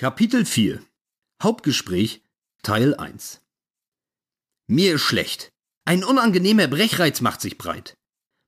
Kapitel 0.00 0.46
4 0.46 0.82
Hauptgespräch 1.42 2.22
Teil 2.62 2.94
1 2.94 3.42
Mir 4.66 4.94
ist 4.94 5.02
schlecht. 5.02 5.52
Ein 5.84 6.04
unangenehmer 6.04 6.68
Brechreiz 6.68 7.20
macht 7.20 7.42
sich 7.42 7.58
breit. 7.58 7.98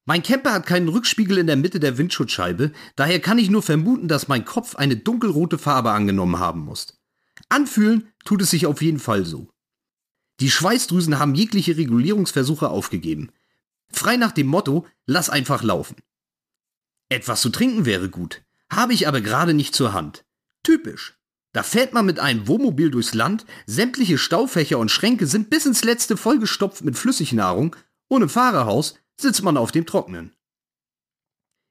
Mein 0.06 0.22
Camper 0.22 0.54
hat 0.54 0.64
keinen 0.64 0.88
Rückspiegel 0.88 1.36
in 1.36 1.46
der 1.46 1.56
Mitte 1.56 1.78
der 1.78 1.98
Windschutzscheibe, 1.98 2.72
daher 2.96 3.20
kann 3.20 3.36
ich 3.36 3.50
nur 3.50 3.62
vermuten, 3.62 4.08
dass 4.08 4.28
mein 4.28 4.46
Kopf 4.46 4.76
eine 4.76 4.96
dunkelrote 4.96 5.58
Farbe 5.58 5.90
angenommen 5.90 6.38
haben 6.38 6.60
muss. 6.60 6.98
Anfühlen 7.50 8.10
tut 8.24 8.40
es 8.40 8.48
sich 8.48 8.64
auf 8.64 8.80
jeden 8.80 8.98
Fall 8.98 9.26
so. 9.26 9.50
Die 10.40 10.50
Schweißdrüsen 10.50 11.18
haben 11.18 11.34
jegliche 11.34 11.76
Regulierungsversuche 11.76 12.70
aufgegeben. 12.70 13.30
Frei 13.90 14.16
nach 14.16 14.32
dem 14.32 14.46
Motto, 14.46 14.86
lass 15.04 15.28
einfach 15.28 15.62
laufen. 15.62 15.96
Etwas 17.10 17.42
zu 17.42 17.50
trinken 17.50 17.84
wäre 17.84 18.08
gut, 18.08 18.42
habe 18.70 18.94
ich 18.94 19.06
aber 19.06 19.20
gerade 19.20 19.52
nicht 19.52 19.74
zur 19.74 19.92
Hand. 19.92 20.24
Typisch. 20.62 21.18
Da 21.52 21.62
fährt 21.62 21.92
man 21.92 22.06
mit 22.06 22.18
einem 22.18 22.48
Wohnmobil 22.48 22.90
durchs 22.90 23.14
Land, 23.14 23.44
sämtliche 23.66 24.16
Staufächer 24.16 24.78
und 24.78 24.90
Schränke 24.90 25.26
sind 25.26 25.50
bis 25.50 25.66
ins 25.66 25.84
letzte 25.84 26.16
vollgestopft 26.16 26.82
mit 26.82 26.96
Flüssignahrung 26.96 27.76
und 28.08 28.22
im 28.22 28.28
Fahrerhaus 28.28 28.98
sitzt 29.20 29.42
man 29.42 29.58
auf 29.58 29.70
dem 29.70 29.84
Trocknen. 29.84 30.34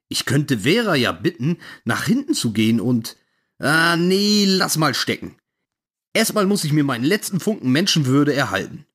Ich 0.07 0.25
könnte 0.25 0.59
Vera 0.59 0.95
ja 0.95 1.11
bitten, 1.11 1.57
nach 1.85 2.05
hinten 2.05 2.33
zu 2.33 2.53
gehen 2.53 2.79
und... 2.79 3.17
Ah, 3.59 3.95
nee, 3.95 4.45
lass 4.47 4.77
mal 4.77 4.93
stecken. 4.93 5.37
Erstmal 6.13 6.45
muss 6.45 6.63
ich 6.63 6.73
mir 6.73 6.83
meinen 6.83 7.03
letzten 7.03 7.39
Funken 7.39 7.71
Menschenwürde 7.71 8.33
erhalten. 8.33 8.85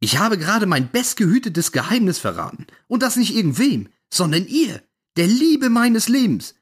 Ich 0.00 0.18
habe 0.18 0.38
gerade 0.38 0.66
mein 0.66 0.90
bestgehütetes 0.90 1.72
Geheimnis 1.72 2.18
verraten. 2.18 2.66
Und 2.86 3.02
das 3.02 3.16
nicht 3.16 3.34
irgendwem, 3.34 3.88
sondern 4.10 4.46
ihr, 4.46 4.82
der 5.16 5.26
Liebe 5.26 5.70
meines 5.70 6.08
Lebens. 6.08 6.54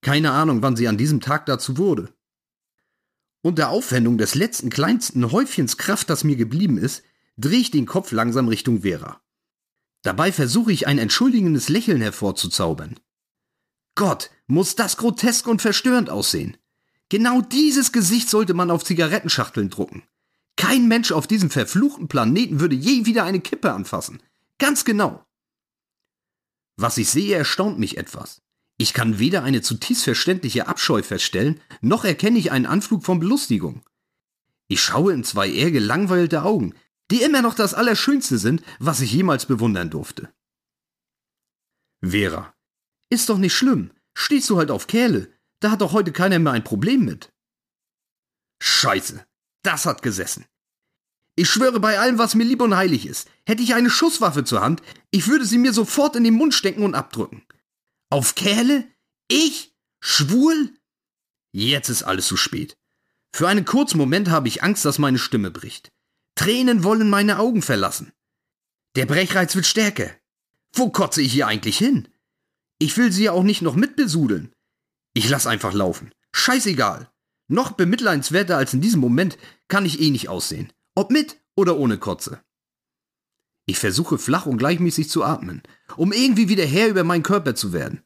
Keine 0.00 0.32
Ahnung, 0.32 0.62
wann 0.62 0.76
sie 0.76 0.88
an 0.88 0.96
diesem 0.96 1.20
Tag 1.20 1.46
dazu 1.46 1.78
wurde. 1.78 2.12
Unter 3.42 3.70
Aufwendung 3.70 4.18
des 4.18 4.34
letzten 4.34 4.70
kleinsten 4.70 5.30
Häufchens 5.30 5.76
Kraft, 5.76 6.10
das 6.10 6.24
mir 6.24 6.36
geblieben 6.36 6.78
ist, 6.78 7.02
drehe 7.36 7.60
ich 7.60 7.70
den 7.70 7.86
Kopf 7.86 8.12
langsam 8.12 8.48
Richtung 8.48 8.82
Vera. 8.82 9.20
Dabei 10.02 10.32
versuche 10.32 10.72
ich 10.72 10.86
ein 10.86 10.98
entschuldigendes 10.98 11.68
Lächeln 11.68 12.00
hervorzuzaubern. 12.00 12.98
Gott, 13.94 14.30
muss 14.46 14.76
das 14.76 14.96
grotesk 14.96 15.46
und 15.48 15.62
verstörend 15.62 16.10
aussehen. 16.10 16.56
Genau 17.08 17.40
dieses 17.40 17.92
Gesicht 17.92 18.28
sollte 18.28 18.54
man 18.54 18.70
auf 18.70 18.84
Zigarettenschachteln 18.84 19.70
drucken. 19.70 20.02
Kein 20.56 20.88
Mensch 20.88 21.12
auf 21.12 21.26
diesem 21.26 21.50
verfluchten 21.50 22.08
Planeten 22.08 22.60
würde 22.60 22.74
je 22.74 23.06
wieder 23.06 23.24
eine 23.24 23.40
Kippe 23.40 23.72
anfassen. 23.72 24.22
Ganz 24.58 24.84
genau. 24.84 25.24
Was 26.76 26.98
ich 26.98 27.08
sehe, 27.08 27.36
erstaunt 27.36 27.78
mich 27.78 27.96
etwas. 27.96 28.42
Ich 28.78 28.92
kann 28.92 29.18
weder 29.18 29.42
eine 29.42 29.62
zutiefst 29.62 30.04
verständliche 30.04 30.68
Abscheu 30.68 31.02
feststellen, 31.02 31.60
noch 31.80 32.04
erkenne 32.04 32.38
ich 32.38 32.52
einen 32.52 32.66
Anflug 32.66 33.04
von 33.04 33.18
Belustigung. 33.18 33.82
Ich 34.68 34.82
schaue 34.82 35.12
in 35.12 35.24
zwei 35.24 35.48
eher 35.48 35.70
gelangweilte 35.70 36.42
Augen, 36.42 36.74
die 37.10 37.22
immer 37.22 37.40
noch 37.40 37.54
das 37.54 37.72
Allerschönste 37.72 38.38
sind, 38.38 38.62
was 38.78 39.00
ich 39.00 39.12
jemals 39.12 39.46
bewundern 39.46 39.90
durfte. 39.90 40.32
Vera, 42.02 42.54
ist 43.10 43.28
doch 43.28 43.38
nicht 43.38 43.54
schlimm. 43.54 43.92
Stehst 44.14 44.50
du 44.50 44.56
halt 44.56 44.70
auf 44.70 44.86
Kerle. 44.86 45.32
Da 45.60 45.70
hat 45.70 45.80
doch 45.80 45.92
heute 45.92 46.12
keiner 46.12 46.38
mehr 46.38 46.52
ein 46.52 46.64
Problem 46.64 47.04
mit. 47.04 47.32
Scheiße, 48.62 49.24
das 49.62 49.86
hat 49.86 50.02
gesessen. 50.02 50.46
Ich 51.36 51.50
schwöre 51.50 51.80
bei 51.80 51.98
allem, 51.98 52.18
was 52.18 52.34
mir 52.34 52.44
lieb 52.44 52.62
und 52.62 52.74
heilig 52.74 53.06
ist, 53.06 53.28
hätte 53.46 53.62
ich 53.62 53.74
eine 53.74 53.90
Schusswaffe 53.90 54.44
zur 54.44 54.62
Hand, 54.62 54.82
ich 55.10 55.28
würde 55.28 55.44
sie 55.44 55.58
mir 55.58 55.74
sofort 55.74 56.16
in 56.16 56.24
den 56.24 56.34
Mund 56.34 56.54
stecken 56.54 56.82
und 56.82 56.94
abdrücken. 56.94 57.42
Auf 58.10 58.36
Kerle? 58.36 58.84
Ich? 59.28 59.74
Schwul? 60.00 60.72
Jetzt 61.52 61.88
ist 61.88 62.04
alles 62.04 62.26
zu 62.26 62.36
spät. 62.36 62.76
Für 63.34 63.48
einen 63.48 63.64
kurzen 63.64 63.98
Moment 63.98 64.30
habe 64.30 64.48
ich 64.48 64.62
Angst, 64.62 64.84
dass 64.84 64.98
meine 64.98 65.18
Stimme 65.18 65.50
bricht. 65.50 65.90
Tränen 66.36 66.84
wollen 66.84 67.10
meine 67.10 67.38
Augen 67.38 67.62
verlassen. 67.62 68.12
Der 68.94 69.06
Brechreiz 69.06 69.56
wird 69.56 69.66
stärker. 69.66 70.10
Wo 70.72 70.90
kotze 70.90 71.20
ich 71.20 71.32
hier 71.32 71.48
eigentlich 71.48 71.78
hin? 71.78 72.08
Ich 72.78 72.96
will 72.96 73.10
sie 73.10 73.24
ja 73.24 73.32
auch 73.32 73.42
nicht 73.42 73.62
noch 73.62 73.74
mitbesudeln. 73.74 74.52
Ich 75.14 75.28
lass 75.28 75.46
einfach 75.46 75.72
laufen. 75.72 76.12
Scheißegal. 76.32 77.10
Noch 77.48 77.72
bemitleidenswerter 77.72 78.56
als 78.56 78.74
in 78.74 78.80
diesem 78.80 79.00
Moment 79.00 79.38
kann 79.68 79.86
ich 79.86 80.00
eh 80.00 80.10
nicht 80.10 80.28
aussehen. 80.28 80.72
Ob 80.94 81.10
mit 81.10 81.40
oder 81.56 81.76
ohne 81.76 81.98
Kotze. 81.98 82.42
Ich 83.66 83.78
versuche 83.78 84.16
flach 84.16 84.46
und 84.46 84.58
gleichmäßig 84.58 85.10
zu 85.10 85.24
atmen, 85.24 85.62
um 85.96 86.12
irgendwie 86.12 86.48
wieder 86.48 86.64
Herr 86.64 86.88
über 86.88 87.04
meinen 87.04 87.24
Körper 87.24 87.54
zu 87.54 87.72
werden. 87.72 88.02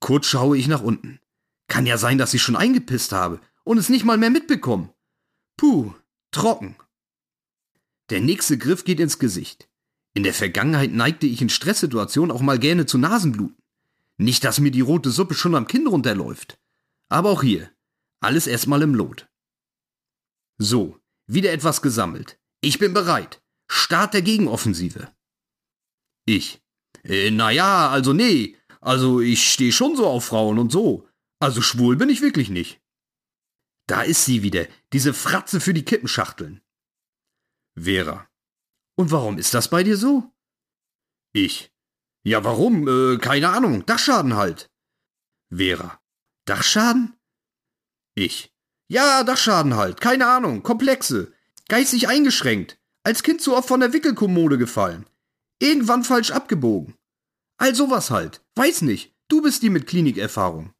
Kurz 0.00 0.26
schaue 0.26 0.58
ich 0.58 0.68
nach 0.68 0.82
unten. 0.82 1.18
Kann 1.66 1.86
ja 1.86 1.98
sein, 1.98 2.18
dass 2.18 2.34
ich 2.34 2.42
schon 2.42 2.56
eingepisst 2.56 3.12
habe 3.12 3.40
und 3.64 3.78
es 3.78 3.88
nicht 3.88 4.04
mal 4.04 4.18
mehr 4.18 4.30
mitbekomme. 4.30 4.92
Puh, 5.56 5.94
trocken. 6.30 6.76
Der 8.10 8.20
nächste 8.20 8.58
Griff 8.58 8.84
geht 8.84 9.00
ins 9.00 9.18
Gesicht. 9.18 9.68
In 10.14 10.22
der 10.22 10.34
Vergangenheit 10.34 10.92
neigte 10.92 11.26
ich 11.26 11.42
in 11.42 11.48
Stresssituationen 11.48 12.30
auch 12.30 12.40
mal 12.40 12.58
gerne 12.58 12.86
zu 12.86 12.98
Nasenbluten. 12.98 13.56
Nicht, 14.18 14.44
dass 14.44 14.60
mir 14.60 14.70
die 14.70 14.80
rote 14.82 15.10
Suppe 15.10 15.34
schon 15.34 15.54
am 15.54 15.66
Kinn 15.66 15.86
runterläuft. 15.86 16.58
Aber 17.08 17.30
auch 17.30 17.42
hier, 17.42 17.70
alles 18.20 18.46
erstmal 18.46 18.82
im 18.82 18.94
Lot. 18.94 19.28
So, 20.58 20.98
wieder 21.26 21.52
etwas 21.52 21.82
gesammelt. 21.82 22.38
Ich 22.60 22.78
bin 22.78 22.94
bereit. 22.94 23.42
Start 23.68 24.14
der 24.14 24.22
Gegenoffensive. 24.22 25.12
Ich. 26.26 26.60
Äh, 27.02 27.30
naja, 27.30 27.90
also 27.90 28.12
nee. 28.12 28.56
Also 28.80 29.20
ich 29.20 29.52
stehe 29.52 29.72
schon 29.72 29.96
so 29.96 30.06
auf 30.06 30.26
Frauen 30.26 30.58
und 30.58 30.70
so. 30.70 31.08
Also 31.40 31.60
schwul 31.62 31.96
bin 31.96 32.08
ich 32.08 32.22
wirklich 32.22 32.50
nicht. 32.50 32.80
Da 33.86 34.02
ist 34.02 34.24
sie 34.24 34.42
wieder, 34.42 34.66
diese 34.92 35.14
Fratze 35.14 35.60
für 35.60 35.74
die 35.74 35.84
Kippenschachteln. 35.84 36.60
Vera. 37.78 38.28
Und 38.96 39.10
warum 39.10 39.38
ist 39.38 39.54
das 39.54 39.68
bei 39.68 39.82
dir 39.82 39.96
so? 39.96 40.32
Ich. 41.32 41.72
Ja, 42.24 42.42
warum? 42.42 42.88
Äh, 42.88 43.18
keine 43.18 43.50
Ahnung. 43.50 43.86
Dachschaden 43.86 44.34
halt. 44.34 44.70
Vera. 45.54 46.00
Dachschaden? 46.46 47.14
Ich. 48.14 48.52
Ja, 48.88 49.22
Dachschaden 49.22 49.76
halt. 49.76 50.00
Keine 50.00 50.26
Ahnung. 50.26 50.62
Komplexe. 50.62 51.32
Geistig 51.68 52.08
eingeschränkt. 52.08 52.80
Als 53.06 53.22
Kind 53.22 53.40
zu 53.40 53.56
oft 53.56 53.68
von 53.68 53.78
der 53.78 53.92
Wickelkommode 53.92 54.58
gefallen. 54.58 55.06
Irgendwann 55.60 56.02
falsch 56.02 56.32
abgebogen. 56.32 56.96
All 57.56 57.72
sowas 57.72 58.10
halt. 58.10 58.44
Weiß 58.56 58.82
nicht. 58.82 59.14
Du 59.28 59.42
bist 59.42 59.62
die 59.62 59.70
mit 59.70 59.86
Klinikerfahrung. 59.86 60.74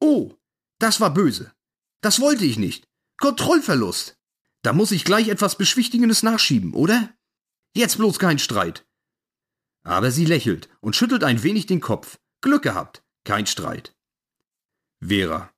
Oh, 0.00 0.34
das 0.80 1.00
war 1.00 1.14
böse. 1.14 1.54
Das 2.00 2.18
wollte 2.18 2.44
ich 2.44 2.58
nicht. 2.58 2.88
Kontrollverlust. 3.18 4.18
Da 4.62 4.72
muss 4.72 4.90
ich 4.90 5.04
gleich 5.04 5.28
etwas 5.28 5.56
Beschwichtigendes 5.56 6.24
nachschieben, 6.24 6.74
oder? 6.74 7.14
Jetzt 7.76 7.96
bloß 7.98 8.18
kein 8.18 8.40
Streit. 8.40 8.84
Aber 9.84 10.10
sie 10.10 10.24
lächelt 10.24 10.68
und 10.80 10.96
schüttelt 10.96 11.22
ein 11.22 11.44
wenig 11.44 11.66
den 11.66 11.80
Kopf. 11.80 12.18
Glück 12.40 12.64
gehabt. 12.64 13.04
Kein 13.22 13.46
Streit. 13.46 13.94
Vera. 15.00 15.54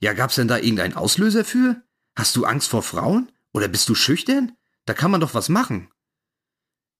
Ja, 0.00 0.14
gab's 0.14 0.36
denn 0.36 0.48
da 0.48 0.56
irgendeinen 0.56 0.94
Auslöser 0.94 1.44
für? 1.44 1.82
Hast 2.16 2.36
du 2.36 2.46
Angst 2.46 2.70
vor 2.70 2.82
Frauen? 2.82 3.30
Oder 3.52 3.68
bist 3.68 3.90
du 3.90 3.94
schüchtern? 3.94 4.56
Da 4.86 4.94
kann 4.94 5.10
man 5.10 5.20
doch 5.20 5.34
was 5.34 5.48
machen. 5.48 5.88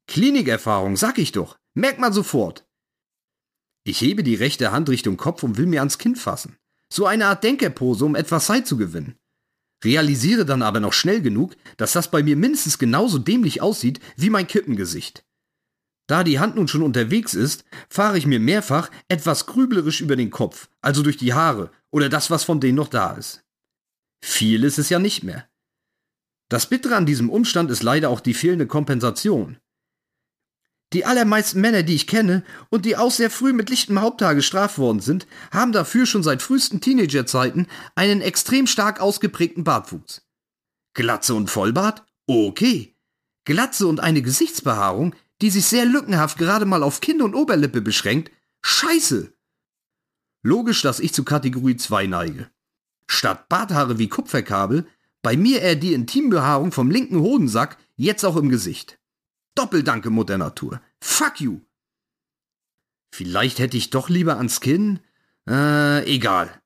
Klinikerfahrung, 0.06 0.96
sag 0.96 1.18
ich 1.18 1.32
doch. 1.32 1.56
Merkt 1.74 1.98
man 1.98 2.12
sofort. 2.12 2.66
Ich 3.84 4.00
hebe 4.00 4.22
die 4.22 4.34
rechte 4.34 4.72
Hand 4.72 4.88
Richtung 4.88 5.16
Kopf 5.16 5.42
und 5.42 5.56
will 5.56 5.66
mir 5.66 5.80
ans 5.80 5.98
Kinn 5.98 6.16
fassen. 6.16 6.56
So 6.88 7.06
eine 7.06 7.26
Art 7.26 7.44
Denkerpose, 7.44 8.04
um 8.04 8.14
etwas 8.14 8.46
Zeit 8.46 8.66
zu 8.66 8.76
gewinnen. 8.76 9.16
Realisiere 9.84 10.46
dann 10.46 10.62
aber 10.62 10.80
noch 10.80 10.92
schnell 10.94 11.20
genug, 11.20 11.56
dass 11.76 11.92
das 11.92 12.10
bei 12.10 12.22
mir 12.22 12.36
mindestens 12.36 12.78
genauso 12.78 13.18
dämlich 13.18 13.60
aussieht 13.60 14.00
wie 14.16 14.30
mein 14.30 14.46
Kippengesicht. 14.46 15.24
Da 16.06 16.24
die 16.24 16.38
Hand 16.38 16.56
nun 16.56 16.68
schon 16.68 16.82
unterwegs 16.82 17.34
ist, 17.34 17.64
fahre 17.88 18.16
ich 18.18 18.26
mir 18.26 18.40
mehrfach 18.40 18.90
etwas 19.08 19.46
grüblerisch 19.46 20.00
über 20.00 20.16
den 20.16 20.30
Kopf, 20.30 20.68
also 20.80 21.02
durch 21.02 21.16
die 21.16 21.34
Haare 21.34 21.70
oder 21.90 22.08
das, 22.08 22.30
was 22.30 22.44
von 22.44 22.60
denen 22.60 22.76
noch 22.76 22.88
da 22.88 23.12
ist. 23.12 23.42
Viel 24.22 24.64
ist 24.64 24.78
es 24.78 24.88
ja 24.88 24.98
nicht 24.98 25.22
mehr. 25.22 25.48
Das 26.48 26.68
Bittere 26.68 26.96
an 26.96 27.06
diesem 27.06 27.30
Umstand 27.30 27.70
ist 27.70 27.82
leider 27.82 28.10
auch 28.10 28.20
die 28.20 28.34
fehlende 28.34 28.66
Kompensation. 28.66 29.58
Die 30.92 31.04
allermeisten 31.04 31.60
Männer, 31.60 31.82
die 31.82 31.94
ich 31.94 32.06
kenne 32.06 32.44
und 32.70 32.84
die 32.84 32.96
auch 32.96 33.10
sehr 33.10 33.30
früh 33.30 33.52
mit 33.52 33.68
lichtem 33.68 34.00
Haupthaar 34.00 34.34
gestraft 34.36 34.78
worden 34.78 35.00
sind, 35.00 35.26
haben 35.50 35.72
dafür 35.72 36.06
schon 36.06 36.22
seit 36.22 36.40
frühesten 36.40 36.80
Teenagerzeiten 36.80 37.66
einen 37.96 38.20
extrem 38.20 38.68
stark 38.68 39.00
ausgeprägten 39.00 39.64
Bartwuchs. 39.64 40.22
Glatze 40.94 41.34
und 41.34 41.50
Vollbart? 41.50 42.04
Okay. 42.28 42.94
Glatze 43.44 43.88
und 43.88 43.98
eine 43.98 44.22
Gesichtsbehaarung, 44.22 45.16
die 45.42 45.50
sich 45.50 45.66
sehr 45.66 45.84
lückenhaft 45.84 46.38
gerade 46.38 46.64
mal 46.64 46.84
auf 46.84 47.00
Kinn 47.00 47.22
und 47.22 47.34
Oberlippe 47.34 47.80
beschränkt? 47.80 48.30
Scheiße! 48.62 49.32
Logisch, 50.44 50.82
dass 50.82 51.00
ich 51.00 51.12
zu 51.12 51.24
Kategorie 51.24 51.76
2 51.76 52.06
neige. 52.06 52.50
Statt 53.08 53.48
Barthaare 53.48 53.98
wie 53.98 54.08
Kupferkabel 54.08 54.86
bei 55.24 55.38
mir 55.38 55.62
eher 55.62 55.74
die 55.74 55.94
Intimbehaarung 55.94 56.70
vom 56.70 56.90
linken 56.90 57.18
Hodensack, 57.18 57.78
jetzt 57.96 58.24
auch 58.24 58.36
im 58.36 58.50
Gesicht. 58.50 59.00
Doppeldanke, 59.56 60.10
Mutter 60.10 60.36
Natur. 60.36 60.82
Fuck 61.00 61.40
you. 61.40 61.60
Vielleicht 63.14 63.58
hätte 63.58 63.78
ich 63.78 63.88
doch 63.88 64.10
lieber 64.10 64.36
ans 64.36 64.60
Kinn? 64.60 65.00
Äh, 65.48 66.04
egal. 66.12 66.60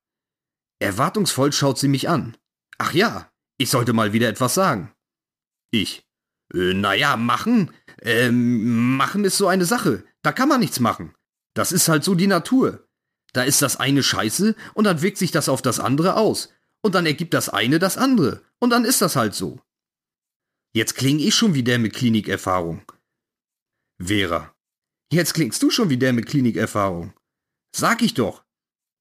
Erwartungsvoll 0.80 1.52
schaut 1.52 1.78
sie 1.78 1.86
mich 1.86 2.08
an. 2.08 2.36
Ach 2.78 2.92
ja, 2.92 3.30
ich 3.58 3.70
sollte 3.70 3.92
mal 3.92 4.12
wieder 4.12 4.28
etwas 4.28 4.54
sagen. 4.54 4.92
Ich. 5.70 6.04
Äh, 6.52 6.74
naja, 6.74 7.16
machen? 7.16 7.70
Ähm, 8.02 8.96
machen 8.96 9.24
ist 9.24 9.38
so 9.38 9.46
eine 9.46 9.66
Sache. 9.66 10.04
Da 10.22 10.32
kann 10.32 10.48
man 10.48 10.58
nichts 10.58 10.80
machen. 10.80 11.14
Das 11.54 11.70
ist 11.70 11.88
halt 11.88 12.02
so 12.02 12.16
die 12.16 12.26
Natur. 12.26 12.88
Da 13.34 13.44
ist 13.44 13.62
das 13.62 13.76
eine 13.76 14.02
scheiße 14.02 14.56
und 14.74 14.84
dann 14.84 15.00
wirkt 15.00 15.18
sich 15.18 15.30
das 15.30 15.48
auf 15.48 15.62
das 15.62 15.78
andere 15.78 16.16
aus. 16.16 16.48
Und 16.82 16.94
dann 16.94 17.06
ergibt 17.06 17.34
das 17.34 17.48
eine 17.48 17.78
das 17.78 17.96
andere. 17.96 18.42
Und 18.60 18.70
dann 18.70 18.84
ist 18.84 19.02
das 19.02 19.16
halt 19.16 19.34
so. 19.34 19.60
Jetzt 20.74 20.94
kling 20.94 21.18
ich 21.18 21.34
schon 21.34 21.54
wie 21.54 21.62
der 21.62 21.78
mit 21.78 21.94
Klinikerfahrung. 21.94 22.82
Vera. 24.00 24.54
Jetzt 25.12 25.34
klingst 25.34 25.62
du 25.62 25.70
schon 25.70 25.90
wie 25.90 25.96
der 25.96 26.12
mit 26.12 26.26
Klinikerfahrung. 26.26 27.14
Sag 27.74 28.02
ich 28.02 28.14
doch. 28.14 28.44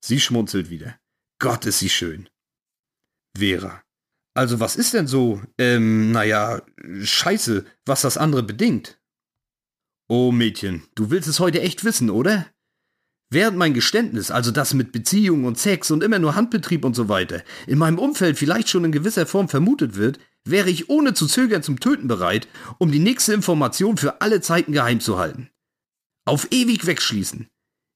Sie 0.04 0.20
schmunzelt 0.20 0.70
wieder. 0.70 1.00
Gott 1.40 1.66
ist 1.66 1.80
sie 1.80 1.90
schön. 1.90 2.30
Vera. 3.38 3.84
Also 4.34 4.60
was 4.60 4.76
ist 4.76 4.94
denn 4.94 5.08
so, 5.08 5.42
ähm, 5.58 6.12
naja, 6.12 6.62
scheiße, 7.02 7.66
was 7.86 8.02
das 8.02 8.18
andere 8.18 8.44
bedingt? 8.44 9.00
Oh 10.08 10.32
Mädchen, 10.32 10.88
du 10.96 11.10
willst 11.10 11.28
es 11.28 11.40
heute 11.40 11.62
echt 11.62 11.84
wissen, 11.84 12.10
oder? 12.10 12.48
Während 13.30 13.58
mein 13.58 13.74
Geständnis, 13.74 14.32
also 14.32 14.52
das 14.52 14.74
mit 14.74 14.94
Beziehungen 14.94 15.46
und 15.46 15.58
Sex 15.58 15.92
und 15.92 16.02
immer 16.02 16.18
nur 16.18 16.36
Handbetrieb 16.36 16.86
und 16.86 16.96
so 16.96 17.10
weiter, 17.10 17.44
in 17.66 17.78
meinem 17.78 18.00
Umfeld 18.00 18.38
vielleicht 18.38 18.70
schon 18.70 18.86
in 18.86 18.94
gewisser 18.94 19.26
Form 19.26 19.50
vermutet 19.50 19.98
wird, 19.98 20.20
wäre 20.46 20.70
ich 20.70 20.90
ohne 20.90 21.14
zu 21.14 21.28
zögern 21.28 21.62
zum 21.62 21.82
Töten 21.82 22.08
bereit, 22.08 22.48
um 22.78 22.90
die 22.90 23.00
nächste 23.00 23.34
Information 23.34 23.98
für 23.98 24.22
alle 24.22 24.40
Zeiten 24.40 24.72
geheim 24.72 25.02
zu 25.02 25.18
halten. 25.18 25.50
Auf 26.26 26.48
ewig 26.52 26.86
wegschließen. 26.86 27.48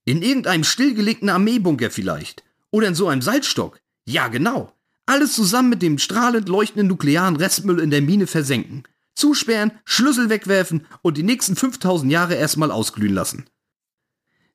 In 0.03 0.21
irgendeinem 0.21 0.65
stillgelegten 0.65 1.29
Armeebunker 1.29 1.91
vielleicht. 1.91 2.43
Oder 2.69 2.89
in 2.89 2.95
so 2.95 3.07
einem 3.07 3.21
Salzstock. 3.21 3.79
Ja, 4.05 4.27
genau. 4.27 4.73
Alles 5.05 5.33
zusammen 5.33 5.69
mit 5.69 5.81
dem 5.81 5.97
strahlend 5.97 6.49
leuchtenden 6.49 6.87
nuklearen 6.87 7.37
Restmüll 7.37 7.79
in 7.79 7.89
der 7.89 8.01
Mine 8.01 8.27
versenken. 8.27 8.83
Zusperren, 9.15 9.71
Schlüssel 9.85 10.29
wegwerfen 10.29 10.87
und 11.01 11.17
die 11.17 11.23
nächsten 11.23 11.55
5000 11.55 12.11
Jahre 12.11 12.35
erstmal 12.35 12.71
ausglühen 12.71 13.13
lassen. 13.13 13.45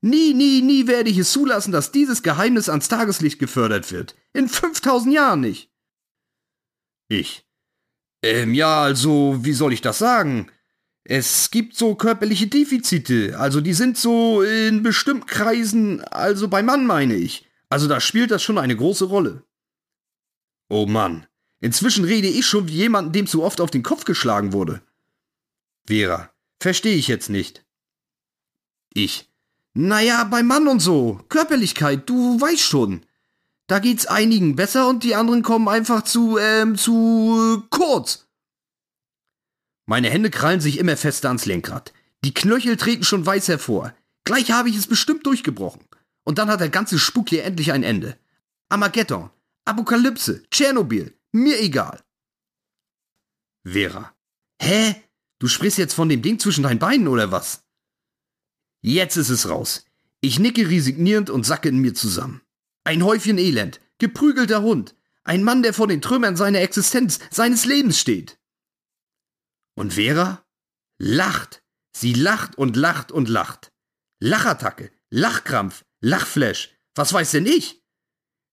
Nie, 0.06 0.34
nie, 0.34 0.62
nie 0.62 0.86
werde 0.86 1.10
ich 1.10 1.18
es 1.18 1.32
zulassen, 1.32 1.72
dass 1.72 1.90
dieses 1.90 2.22
Geheimnis 2.22 2.68
ans 2.68 2.86
Tageslicht 2.86 3.40
gefördert 3.40 3.90
wird. 3.90 4.14
In 4.32 4.48
5000 4.48 5.12
Jahren 5.12 5.40
nicht. 5.40 5.68
Ich. 7.08 7.44
Ähm, 8.22 8.54
ja, 8.54 8.82
also, 8.82 9.44
wie 9.44 9.52
soll 9.52 9.72
ich 9.72 9.80
das 9.80 9.98
sagen? 9.98 10.48
Es 11.02 11.50
gibt 11.50 11.76
so 11.76 11.96
körperliche 11.96 12.46
Defizite, 12.46 13.36
also 13.38 13.60
die 13.60 13.74
sind 13.74 13.98
so 13.98 14.42
in 14.42 14.84
bestimmten 14.84 15.26
Kreisen, 15.26 16.02
also 16.02 16.46
bei 16.48 16.62
Mann 16.62 16.86
meine 16.86 17.14
ich. 17.14 17.48
Also 17.68 17.88
da 17.88 18.00
spielt 18.00 18.30
das 18.30 18.44
schon 18.44 18.58
eine 18.58 18.76
große 18.76 19.06
Rolle. 19.06 19.44
Oh 20.68 20.86
Mann, 20.86 21.26
inzwischen 21.60 22.04
rede 22.04 22.28
ich 22.28 22.46
schon 22.46 22.68
wie 22.68 22.74
jemand, 22.74 23.14
dem 23.14 23.26
zu 23.26 23.42
oft 23.42 23.60
auf 23.60 23.70
den 23.72 23.82
Kopf 23.82 24.04
geschlagen 24.04 24.52
wurde. 24.52 24.82
Vera, 25.86 26.32
verstehe 26.60 26.96
ich 26.96 27.08
jetzt 27.08 27.28
nicht. 27.28 27.64
Ich. 28.92 29.28
Naja, 29.78 30.24
bei 30.24 30.42
Mann 30.42 30.68
und 30.68 30.80
so. 30.80 31.20
Körperlichkeit, 31.28 32.08
du 32.08 32.40
weißt 32.40 32.62
schon. 32.62 33.04
Da 33.66 33.78
geht's 33.78 34.06
einigen 34.06 34.56
besser 34.56 34.88
und 34.88 35.04
die 35.04 35.14
anderen 35.14 35.42
kommen 35.42 35.68
einfach 35.68 36.02
zu, 36.02 36.38
ähm, 36.38 36.76
zu 36.76 37.58
äh, 37.58 37.66
kurz. 37.68 38.26
Meine 39.84 40.08
Hände 40.08 40.30
krallen 40.30 40.62
sich 40.62 40.78
immer 40.78 40.96
fester 40.96 41.28
ans 41.28 41.44
Lenkrad. 41.44 41.92
Die 42.24 42.32
Knöchel 42.32 42.78
treten 42.78 43.04
schon 43.04 43.26
weiß 43.26 43.48
hervor. 43.48 43.92
Gleich 44.24 44.50
habe 44.50 44.70
ich 44.70 44.76
es 44.76 44.86
bestimmt 44.86 45.26
durchgebrochen. 45.26 45.82
Und 46.24 46.38
dann 46.38 46.48
hat 46.48 46.60
der 46.60 46.70
ganze 46.70 46.98
Spuk 46.98 47.28
hier 47.28 47.44
endlich 47.44 47.72
ein 47.72 47.82
Ende. 47.82 48.16
Armageddon, 48.70 49.28
Apokalypse, 49.66 50.42
Tschernobyl, 50.50 51.12
mir 51.32 51.60
egal. 51.60 52.00
Vera. 53.62 54.14
Hä? 54.58 55.02
Du 55.38 55.48
sprichst 55.48 55.76
jetzt 55.76 55.92
von 55.92 56.08
dem 56.08 56.22
Ding 56.22 56.38
zwischen 56.38 56.62
deinen 56.62 56.78
Beinen 56.78 57.08
oder 57.08 57.30
was? 57.30 57.65
Jetzt 58.86 59.16
ist 59.16 59.30
es 59.30 59.48
raus. 59.48 59.84
Ich 60.20 60.38
nicke 60.38 60.70
resignierend 60.70 61.28
und 61.28 61.44
sacke 61.44 61.68
in 61.68 61.78
mir 61.78 61.92
zusammen. 61.92 62.42
Ein 62.84 63.02
Häufchen 63.02 63.36
Elend, 63.36 63.80
geprügelter 63.98 64.62
Hund, 64.62 64.94
ein 65.24 65.42
Mann, 65.42 65.64
der 65.64 65.74
vor 65.74 65.88
den 65.88 66.00
Trümmern 66.00 66.36
seiner 66.36 66.60
Existenz, 66.60 67.18
seines 67.32 67.64
Lebens 67.64 67.98
steht. 67.98 68.38
Und 69.74 69.94
Vera 69.94 70.46
lacht. 70.98 71.64
Sie 71.96 72.12
lacht 72.12 72.56
und 72.56 72.76
lacht 72.76 73.10
und 73.10 73.28
lacht. 73.28 73.72
Lachattacke, 74.20 74.92
Lachkrampf, 75.10 75.84
Lachflash, 76.00 76.70
was 76.94 77.12
weiß 77.12 77.32
denn 77.32 77.46
ich? 77.46 77.82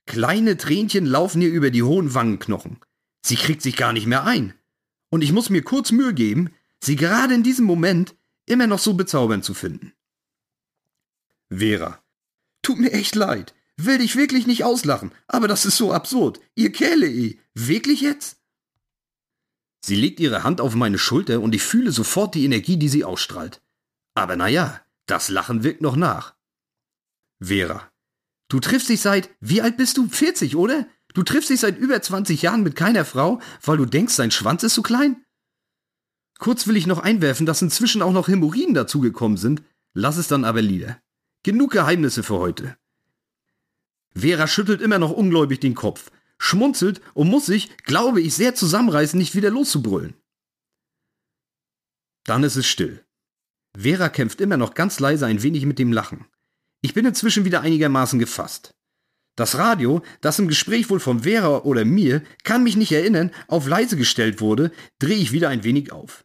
Kleine 0.08 0.58
Tränchen 0.58 1.06
laufen 1.06 1.44
ihr 1.44 1.52
über 1.52 1.70
die 1.70 1.84
hohen 1.84 2.16
Wangenknochen. 2.16 2.80
Sie 3.24 3.36
kriegt 3.36 3.62
sich 3.62 3.76
gar 3.76 3.94
nicht 3.94 4.08
mehr 4.08 4.24
ein. 4.24 4.56
Und 5.12 5.22
ich 5.22 5.32
muss 5.32 5.52
mir 5.52 5.62
kurz 5.62 5.92
Mühe 5.92 6.16
geben, 6.16 6.50
sie 6.84 6.96
gerade 6.96 7.36
in 7.36 7.44
diesem 7.44 7.66
Moment 7.66 8.16
immer 8.48 8.66
noch 8.66 8.80
so 8.80 8.96
bezaubernd 8.96 9.46
zu 9.46 9.54
finden. 9.54 9.94
Vera. 11.58 12.04
Tut 12.62 12.80
mir 12.80 12.92
echt 12.92 13.16
leid. 13.16 13.54
Will 13.78 13.98
dich 13.98 14.16
wirklich 14.16 14.48
nicht 14.48 14.64
auslachen, 14.64 15.12
aber 15.28 15.48
das 15.48 15.66
ist 15.66 15.78
so 15.78 15.92
absurd. 15.92 16.40
Ihr 16.56 16.72
Kerle, 16.72 17.08
eh. 17.08 17.40
Wirklich 17.54 18.02
jetzt? 18.02 18.38
Sie 19.86 19.96
legt 19.96 20.20
ihre 20.20 20.44
Hand 20.44 20.62
auf 20.62 20.76
meine 20.76 20.98
Schulter 20.98 21.42
und 21.42 21.54
ich 21.54 21.64
fühle 21.64 21.92
sofort 21.92 22.36
die 22.36 22.46
Energie, 22.46 22.78
die 22.78 22.88
sie 22.88 23.04
ausstrahlt. 23.04 23.62
Aber 24.16 24.36
naja, 24.36 24.82
das 25.08 25.30
Lachen 25.30 25.64
wirkt 25.64 25.82
noch 25.82 25.96
nach. 25.96 26.36
Vera. 27.42 27.92
Du 28.48 28.60
triffst 28.60 28.90
dich 28.90 29.02
seit, 29.02 29.30
wie 29.42 29.62
alt 29.62 29.76
bist 29.78 29.98
du? 29.98 30.08
40, 30.08 30.56
oder? 30.56 30.88
Du 31.14 31.24
triffst 31.24 31.50
dich 31.50 31.60
seit 31.60 31.78
über 31.78 32.02
20 32.02 32.42
Jahren 32.42 32.64
mit 32.64 32.76
keiner 32.76 33.04
Frau, 33.04 33.42
weil 33.64 33.78
du 33.78 33.86
denkst, 33.86 34.16
dein 34.16 34.32
Schwanz 34.32 34.64
ist 34.64 34.76
zu 34.76 34.84
klein? 34.84 35.24
Kurz 36.40 36.68
will 36.68 36.78
ich 36.78 36.88
noch 36.88 37.00
einwerfen, 37.00 37.46
dass 37.46 37.62
inzwischen 37.62 38.02
auch 38.02 38.14
noch 38.14 38.28
Hämorrhoiden 38.28 38.74
dazugekommen 38.74 39.38
sind. 39.38 39.64
Lass 39.94 40.18
es 40.18 40.28
dann 40.28 40.46
aber 40.46 40.62
lieber. 40.62 40.98
Genug 41.44 41.72
Geheimnisse 41.72 42.24
für 42.24 42.40
heute. 42.40 42.78
Vera 44.16 44.48
schüttelt 44.48 44.82
immer 44.82 44.98
noch 44.98 45.12
ungläubig 45.12 45.60
den 45.60 45.76
Kopf, 45.76 46.10
schmunzelt 46.38 47.02
und 47.14 47.30
muss 47.30 47.46
sich, 47.46 47.76
glaube 47.84 48.22
ich, 48.22 48.34
sehr 48.34 48.56
zusammenreißen, 48.56 49.20
nicht 49.20 49.36
wieder 49.36 49.50
loszubrüllen. 49.50 50.16
Dann 52.24 52.44
ist 52.46 52.56
es 52.56 52.66
still. 52.66 53.04
Vera 53.78 54.08
kämpft 54.08 54.40
immer 54.40 54.56
noch 54.56 54.74
ganz 54.74 55.02
leise 55.02 55.26
ein 55.26 55.44
wenig 55.44 55.66
mit 55.66 55.80
dem 55.80 55.92
Lachen. 55.92 56.26
Ich 56.82 56.94
bin 56.94 57.06
inzwischen 57.06 57.44
wieder 57.44 57.60
einigermaßen 57.60 58.20
gefasst. 58.20 58.74
Das 59.36 59.58
Radio, 59.58 60.02
das 60.22 60.40
im 60.40 60.48
Gespräch 60.48 60.90
wohl 60.90 61.00
von 61.02 61.24
Vera 61.24 61.64
oder 61.64 61.84
mir, 61.84 62.24
kann 62.44 62.64
mich 62.64 62.78
nicht 62.78 62.92
erinnern, 62.94 63.32
auf 63.48 63.68
leise 63.68 63.98
gestellt 63.98 64.40
wurde, 64.40 64.72
drehe 65.00 65.18
ich 65.18 65.34
wieder 65.34 65.50
ein 65.50 65.66
wenig 65.66 65.92
auf. 65.92 66.24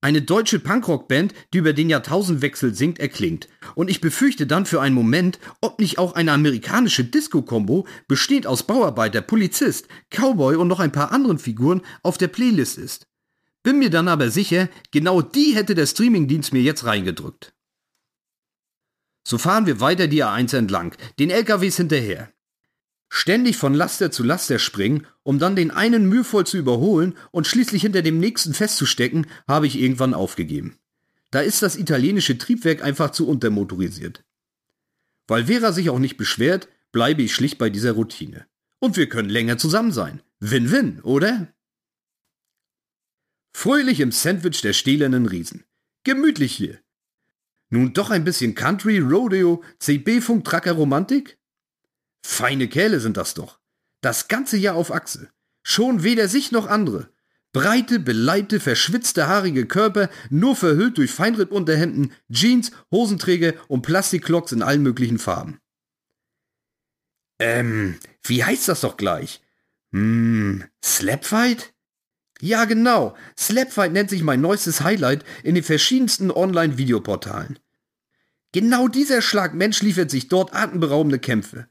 Eine 0.00 0.22
deutsche 0.22 0.60
Punkrock-Band, 0.60 1.34
die 1.52 1.58
über 1.58 1.72
den 1.72 1.90
Jahrtausendwechsel 1.90 2.72
singt, 2.72 3.00
erklingt. 3.00 3.48
Und 3.74 3.90
ich 3.90 4.00
befürchte 4.00 4.46
dann 4.46 4.64
für 4.64 4.80
einen 4.80 4.94
Moment, 4.94 5.40
ob 5.60 5.80
nicht 5.80 5.98
auch 5.98 6.12
eine 6.12 6.30
amerikanische 6.30 7.04
Disco-Kombo, 7.04 7.84
bestehend 8.06 8.46
aus 8.46 8.62
Bauarbeiter, 8.62 9.22
Polizist, 9.22 9.88
Cowboy 10.10 10.54
und 10.54 10.68
noch 10.68 10.78
ein 10.78 10.92
paar 10.92 11.10
anderen 11.10 11.40
Figuren, 11.40 11.82
auf 12.04 12.16
der 12.16 12.28
Playlist 12.28 12.78
ist. 12.78 13.08
Bin 13.64 13.80
mir 13.80 13.90
dann 13.90 14.06
aber 14.06 14.30
sicher, 14.30 14.68
genau 14.92 15.20
die 15.20 15.56
hätte 15.56 15.74
der 15.74 15.86
Streamingdienst 15.86 16.52
mir 16.52 16.62
jetzt 16.62 16.84
reingedrückt. 16.84 17.52
So 19.26 19.36
fahren 19.36 19.66
wir 19.66 19.80
weiter 19.80 20.06
die 20.06 20.22
A1 20.22 20.56
entlang, 20.56 20.94
den 21.18 21.30
LKWs 21.30 21.76
hinterher. 21.76 22.32
Ständig 23.08 23.56
von 23.56 23.74
Laster 23.74 24.10
zu 24.10 24.22
Laster 24.22 24.58
springen, 24.58 25.06
um 25.22 25.38
dann 25.38 25.56
den 25.56 25.70
einen 25.70 26.08
mühevoll 26.08 26.46
zu 26.46 26.58
überholen 26.58 27.16
und 27.30 27.46
schließlich 27.46 27.82
hinter 27.82 28.02
dem 28.02 28.18
nächsten 28.18 28.52
festzustecken, 28.52 29.26
habe 29.46 29.66
ich 29.66 29.78
irgendwann 29.78 30.14
aufgegeben. 30.14 30.76
Da 31.30 31.40
ist 31.40 31.62
das 31.62 31.76
italienische 31.76 32.38
Triebwerk 32.38 32.82
einfach 32.82 33.10
zu 33.10 33.28
untermotorisiert. 33.28 34.24
Weil 35.26 35.46
Vera 35.46 35.72
sich 35.72 35.90
auch 35.90 35.98
nicht 35.98 36.16
beschwert, 36.16 36.68
bleibe 36.92 37.22
ich 37.22 37.34
schlicht 37.34 37.58
bei 37.58 37.70
dieser 37.70 37.92
Routine. 37.92 38.46
Und 38.78 38.96
wir 38.96 39.08
können 39.08 39.28
länger 39.28 39.58
zusammen 39.58 39.92
sein. 39.92 40.22
Win-win, 40.40 41.00
oder? 41.02 41.52
Fröhlich 43.52 44.00
im 44.00 44.12
Sandwich 44.12 44.60
der 44.60 44.72
stählernen 44.72 45.26
Riesen. 45.26 45.64
Gemütlich 46.04 46.54
hier. 46.54 46.78
Nun 47.70 47.92
doch 47.92 48.10
ein 48.10 48.24
bisschen 48.24 48.54
Country, 48.54 48.98
Rodeo, 48.98 49.62
CB-Funk, 49.78 50.44
Tracker, 50.44 50.72
Romantik? 50.72 51.37
Feine 52.24 52.68
Kerle 52.68 53.00
sind 53.00 53.16
das 53.16 53.34
doch. 53.34 53.58
Das 54.00 54.28
ganze 54.28 54.56
Jahr 54.56 54.76
auf 54.76 54.92
Achse. 54.92 55.30
Schon 55.62 56.02
weder 56.02 56.28
sich 56.28 56.52
noch 56.52 56.66
andere. 56.66 57.10
Breite, 57.52 57.98
beleibte, 57.98 58.60
verschwitzte, 58.60 59.26
haarige 59.26 59.66
Körper, 59.66 60.10
nur 60.28 60.54
verhüllt 60.54 60.98
durch 60.98 61.10
Feinrippunterhemden, 61.10 62.12
Jeans, 62.30 62.72
Hosenträger 62.90 63.54
und 63.68 63.82
Plastikklocks 63.82 64.52
in 64.52 64.62
allen 64.62 64.82
möglichen 64.82 65.18
Farben. 65.18 65.58
Ähm, 67.38 67.98
wie 68.22 68.44
heißt 68.44 68.68
das 68.68 68.82
doch 68.82 68.96
gleich? 68.96 69.40
Hm, 69.92 70.64
Slapfight? 70.84 71.72
Ja, 72.40 72.66
genau. 72.66 73.16
Slapfight 73.36 73.92
nennt 73.92 74.10
sich 74.10 74.22
mein 74.22 74.40
neuestes 74.40 74.82
Highlight 74.82 75.24
in 75.42 75.54
den 75.54 75.64
verschiedensten 75.64 76.30
Online-Videoportalen. 76.30 77.58
Genau 78.52 78.88
dieser 78.88 79.22
Schlag 79.22 79.54
Mensch 79.54 79.82
liefert 79.82 80.10
sich 80.10 80.28
dort 80.28 80.54
atemberaubende 80.54 81.18
Kämpfe. 81.18 81.68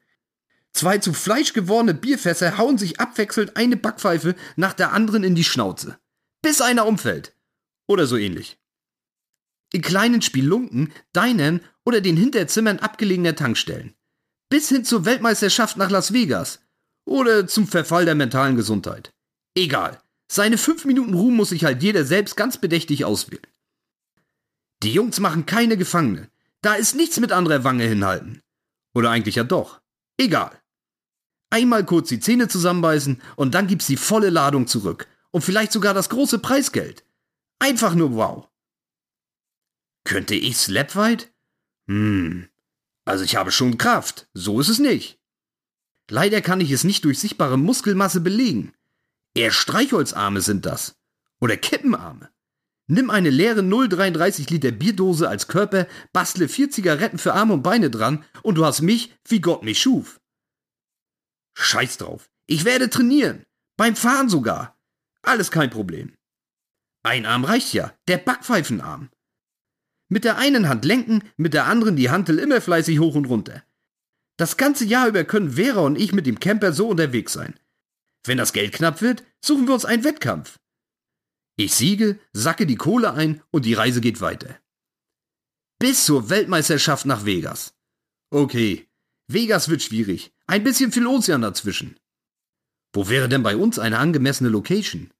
Zwei 0.74 1.00
zu 1.00 1.14
Fleisch 1.14 1.54
gewordene 1.54 1.94
Bierfässer 1.94 2.58
hauen 2.58 2.78
sich 2.78 3.00
abwechselnd 3.00 3.58
eine 3.58 3.78
Backpfeife 3.78 4.36
nach 4.56 4.74
der 4.74 4.94
anderen 4.94 5.24
in 5.24 5.36
die 5.36 5.44
Schnauze. 5.44 5.98
Bis 6.42 6.62
einer 6.62 6.86
umfällt. 6.86 7.36
Oder 7.88 8.06
so 8.06 8.18
ähnlich. 8.18 8.60
In 9.74 9.82
kleinen 9.82 10.22
Spielunken, 10.22 10.94
Dinern 11.16 11.62
oder 11.84 12.00
den 12.02 12.16
Hinterzimmern 12.16 12.80
abgelegener 12.80 13.36
Tankstellen. 13.36 13.96
Bis 14.50 14.70
hin 14.70 14.86
zur 14.86 15.06
Weltmeisterschaft 15.06 15.78
nach 15.78 15.90
Las 15.90 16.14
Vegas. 16.14 16.60
Oder 17.06 17.48
zum 17.48 17.68
Verfall 17.68 18.06
der 18.06 18.16
mentalen 18.16 18.56
Gesundheit. 18.56 19.14
Egal. 19.56 20.02
Seine 20.30 20.58
fünf 20.58 20.86
Minuten 20.86 21.14
Ruhm 21.14 21.36
muss 21.36 21.50
sich 21.50 21.64
halt 21.64 21.82
jeder 21.82 22.06
selbst 22.06 22.36
ganz 22.36 22.58
bedächtig 22.60 23.06
auswählen. 23.06 23.48
Die 24.84 24.92
Jungs 24.92 25.20
machen 25.20 25.46
keine 25.46 25.78
Gefangene. 25.78 26.30
Da 26.62 26.76
ist 26.76 26.96
nichts 26.96 27.20
mit 27.20 27.32
anderer 27.32 27.64
Wange 27.64 27.86
hinhalten. 27.86 28.42
Oder 28.94 29.10
eigentlich 29.10 29.36
ja 29.36 29.44
doch. 29.44 29.82
Egal. 30.18 30.62
Einmal 31.50 31.86
kurz 31.86 32.10
die 32.10 32.20
Zähne 32.20 32.48
zusammenbeißen 32.48 33.22
und 33.36 33.54
dann 33.54 33.68
gibt's 33.68 33.88
die 33.88 33.98
volle 33.98 34.30
Ladung 34.30 34.68
zurück. 34.68 35.08
Und 35.32 35.42
vielleicht 35.42 35.72
sogar 35.72 35.94
das 35.94 36.10
große 36.10 36.40
Preisgeld. 36.40 37.06
Einfach 37.60 37.96
nur 37.96 38.16
wow. 38.16 38.50
Könnte 40.04 40.36
ich 40.36 40.58
Slapfight? 40.58 41.32
Hm. 41.88 42.50
Also 43.06 43.24
ich 43.24 43.36
habe 43.36 43.52
schon 43.52 43.78
Kraft. 43.78 44.28
So 44.34 44.60
ist 44.60 44.70
es 44.70 44.80
nicht. 44.80 45.20
Leider 46.10 46.42
kann 46.42 46.62
ich 46.62 46.72
es 46.72 46.84
nicht 46.84 47.06
durch 47.06 47.20
sichtbare 47.20 47.58
Muskelmasse 47.58 48.22
belegen. 48.22 48.74
Eher 49.34 49.52
Streichholzarme 49.52 50.42
sind 50.42 50.66
das. 50.66 50.96
Oder 51.40 51.58
Kippenarme. 51.58 52.30
Nimm 52.89 53.10
eine 53.10 53.29
leere 53.29 53.60
0,33 53.60 54.50
Liter 54.50 54.72
Bierdose 54.72 55.27
als 55.27 55.48
Körper, 55.48 55.88
bastle 56.13 56.48
vier 56.48 56.70
Zigaretten 56.72 57.17
für 57.17 57.34
Arme 57.34 57.53
und 57.53 57.63
Beine 57.63 57.89
dran 57.89 58.24
und 58.44 58.56
du 58.56 58.65
hast 58.65 58.82
mich, 58.82 59.13
wie 59.27 59.41
Gott 59.41 59.63
mich 59.63 59.82
schuf. 59.82 60.22
Scheiß 61.58 61.98
drauf. 61.98 62.29
Ich 62.46 62.63
werde 62.63 62.89
trainieren. 62.89 63.44
Beim 63.75 63.96
Fahren 63.96 64.29
sogar. 64.29 64.77
Alles 65.22 65.51
kein 65.51 65.70
Problem. 65.70 66.13
Ein 67.03 67.25
Arm 67.25 67.44
reicht 67.44 67.74
ja, 67.74 67.94
der 68.08 68.17
Backpfeifenarm. 68.17 69.10
Mit 70.10 70.24
der 70.24 70.38
einen 70.38 70.70
Hand 70.70 70.86
lenken, 70.86 71.24
mit 71.36 71.53
der 71.53 71.65
anderen 71.65 71.98
die 71.98 72.10
Hantel 72.10 72.39
immer 72.39 72.62
fleißig 72.62 73.00
hoch 73.00 73.15
und 73.15 73.25
runter. 73.25 73.63
Das 74.38 74.56
ganze 74.56 74.86
Jahr 74.86 75.08
über 75.10 75.25
können 75.25 75.51
Vera 75.51 75.82
und 75.82 75.98
ich 75.98 76.13
mit 76.13 76.25
dem 76.25 76.39
Camper 76.39 76.72
so 76.72 76.88
unterwegs 76.88 77.34
sein. 77.34 77.60
Wenn 78.24 78.38
das 78.38 78.53
Geld 78.53 78.72
knapp 78.74 79.01
wird, 79.01 79.24
suchen 79.44 79.67
wir 79.67 79.74
uns 79.74 79.84
einen 79.84 80.03
Wettkampf. 80.06 80.58
Ich 81.58 81.74
siege, 81.74 82.20
sacke 82.34 82.68
die 82.68 82.76
Kohle 82.76 83.14
ein 83.14 83.42
und 83.52 83.66
die 83.66 83.74
Reise 83.74 84.00
geht 84.00 84.22
weiter. 84.22 84.60
Bis 85.80 86.06
zur 86.06 86.30
Weltmeisterschaft 86.30 87.06
nach 87.08 87.26
Vegas. 87.26 87.76
Okay, 88.30 88.88
Vegas 89.28 89.68
wird 89.68 89.82
schwierig. 89.82 90.32
Ein 90.46 90.64
bisschen 90.64 90.92
viel 90.92 91.08
Ozean 91.08 91.42
dazwischen. 91.42 92.00
Wo 92.94 93.10
wäre 93.10 93.28
denn 93.28 93.44
bei 93.44 93.58
uns 93.58 93.80
eine 93.80 93.98
angemessene 93.98 94.50
Location? 94.50 95.12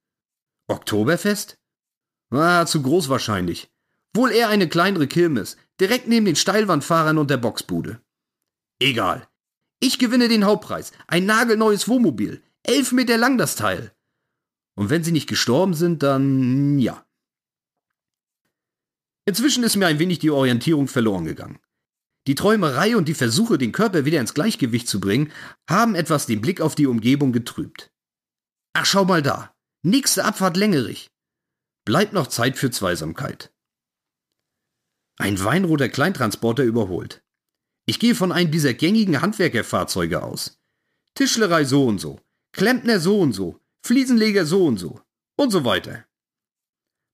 Oktoberfest? 0.68 1.58
Ah, 2.30 2.64
zu 2.66 2.82
groß 2.82 3.08
wahrscheinlich. 3.08 3.70
Wohl 4.14 4.30
eher 4.30 4.48
eine 4.48 4.68
kleinere 4.68 5.08
Kirmes, 5.08 5.56
direkt 5.80 6.06
neben 6.06 6.26
den 6.26 6.36
Steilwandfahrern 6.36 7.18
und 7.18 7.30
der 7.30 7.36
Boxbude. 7.36 8.00
Egal. 8.80 9.28
Ich 9.80 9.98
gewinne 9.98 10.28
den 10.28 10.44
Hauptpreis. 10.44 10.92
Ein 11.08 11.26
nagelneues 11.26 11.88
Wohnmobil. 11.88 12.42
Elf 12.62 12.92
Meter 12.92 13.16
lang 13.16 13.38
das 13.38 13.56
Teil. 13.56 13.92
Und 14.78 14.90
wenn 14.90 15.02
sie 15.02 15.10
nicht 15.10 15.28
gestorben 15.28 15.74
sind, 15.74 16.04
dann 16.04 16.78
ja. 16.78 17.04
Inzwischen 19.24 19.64
ist 19.64 19.74
mir 19.74 19.88
ein 19.88 19.98
wenig 19.98 20.20
die 20.20 20.30
Orientierung 20.30 20.86
verloren 20.86 21.24
gegangen. 21.24 21.58
Die 22.28 22.36
Träumerei 22.36 22.96
und 22.96 23.08
die 23.08 23.14
Versuche, 23.14 23.58
den 23.58 23.72
Körper 23.72 24.04
wieder 24.04 24.20
ins 24.20 24.34
Gleichgewicht 24.34 24.86
zu 24.86 25.00
bringen, 25.00 25.32
haben 25.68 25.96
etwas 25.96 26.26
den 26.26 26.40
Blick 26.40 26.60
auf 26.60 26.76
die 26.76 26.86
Umgebung 26.86 27.32
getrübt. 27.32 27.90
Ach, 28.72 28.86
schau 28.86 29.04
mal 29.04 29.20
da. 29.20 29.52
Nächste 29.82 30.24
Abfahrt 30.24 30.56
Längerich. 30.56 31.10
Bleibt 31.84 32.12
noch 32.12 32.28
Zeit 32.28 32.56
für 32.56 32.70
Zweisamkeit. 32.70 33.52
Ein 35.16 35.42
weinroter 35.42 35.88
Kleintransporter 35.88 36.62
überholt. 36.62 37.24
Ich 37.84 37.98
gehe 37.98 38.14
von 38.14 38.30
einem 38.30 38.52
dieser 38.52 38.74
gängigen 38.74 39.22
Handwerkerfahrzeuge 39.22 40.22
aus. 40.22 40.60
Tischlerei 41.16 41.64
so 41.64 41.84
und 41.84 41.98
so, 41.98 42.20
Klempner 42.52 43.00
so 43.00 43.18
und 43.18 43.32
so, 43.32 43.60
Fliesenleger 43.84 44.44
so 44.44 44.66
und 44.66 44.78
so 44.78 45.00
und 45.36 45.50
so 45.50 45.64
weiter. 45.64 46.06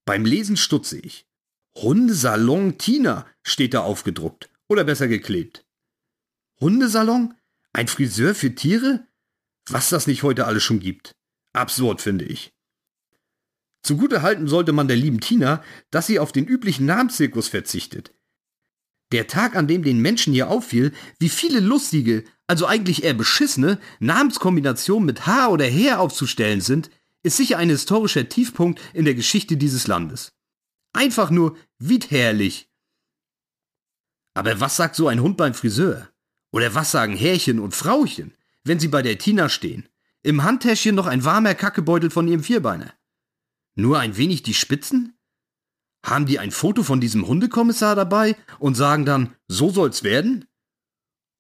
Beim 0.04 0.24
Lesen 0.24 0.56
stutze 0.56 0.98
ich. 0.98 1.26
Hundesalon 1.76 2.78
Tina 2.78 3.26
steht 3.42 3.74
da 3.74 3.80
aufgedruckt 3.80 4.50
oder 4.68 4.84
besser 4.84 5.08
geklebt. 5.08 5.66
Hundesalon? 6.60 7.34
Ein 7.72 7.88
Friseur 7.88 8.34
für 8.34 8.54
Tiere? 8.54 9.06
Was 9.68 9.88
das 9.88 10.06
nicht 10.06 10.22
heute 10.22 10.46
alles 10.46 10.62
schon 10.62 10.78
gibt. 10.78 11.16
Absurd, 11.52 12.00
finde 12.00 12.24
ich. 12.24 12.52
Zugute 13.82 14.22
halten 14.22 14.48
sollte 14.48 14.72
man 14.72 14.88
der 14.88 14.96
lieben 14.96 15.20
Tina, 15.20 15.62
dass 15.90 16.06
sie 16.06 16.18
auf 16.18 16.32
den 16.32 16.46
üblichen 16.46 16.86
Namenszirkus 16.86 17.48
verzichtet. 17.48 18.14
Der 19.12 19.26
Tag, 19.26 19.56
an 19.56 19.68
dem 19.68 19.82
den 19.82 20.00
Menschen 20.00 20.32
hier 20.32 20.48
auffiel, 20.48 20.92
wie 21.18 21.28
viele 21.28 21.60
lustige, 21.60 22.24
also 22.46 22.66
eigentlich 22.66 23.04
eher 23.04 23.14
beschissene, 23.14 23.80
Namenskombinationen 24.00 25.06
mit 25.06 25.26
H 25.26 25.48
oder 25.48 25.64
Her 25.64 26.00
aufzustellen 26.00 26.60
sind, 26.60 26.90
ist 27.22 27.36
sicher 27.36 27.58
ein 27.58 27.70
historischer 27.70 28.28
Tiefpunkt 28.28 28.80
in 28.92 29.04
der 29.04 29.14
Geschichte 29.14 29.56
dieses 29.56 29.86
Landes. 29.86 30.32
Einfach 30.92 31.30
nur 31.30 31.56
herrlich. 32.08 32.68
Aber 34.34 34.60
was 34.60 34.76
sagt 34.76 34.96
so 34.96 35.08
ein 35.08 35.20
Hund 35.20 35.36
beim 35.36 35.54
Friseur? 35.54 36.10
Oder 36.52 36.74
was 36.74 36.90
sagen 36.90 37.16
Herrchen 37.16 37.58
und 37.58 37.74
Frauchen, 37.74 38.34
wenn 38.62 38.78
sie 38.78 38.88
bei 38.88 39.02
der 39.02 39.18
Tina 39.18 39.48
stehen? 39.48 39.88
Im 40.22 40.42
Handtäschchen 40.42 40.94
noch 40.94 41.06
ein 41.06 41.24
warmer 41.24 41.54
Kackebeutel 41.54 42.10
von 42.10 42.28
ihrem 42.28 42.42
Vierbeiner. 42.42 42.94
Nur 43.74 43.98
ein 43.98 44.16
wenig 44.16 44.42
die 44.42 44.54
Spitzen? 44.54 45.18
Haben 46.04 46.26
die 46.26 46.38
ein 46.38 46.50
Foto 46.50 46.82
von 46.82 47.00
diesem 47.00 47.26
Hundekommissar 47.26 47.96
dabei 47.96 48.36
und 48.58 48.74
sagen 48.74 49.04
dann, 49.04 49.34
so 49.48 49.70
soll's 49.70 50.02
werden? 50.02 50.46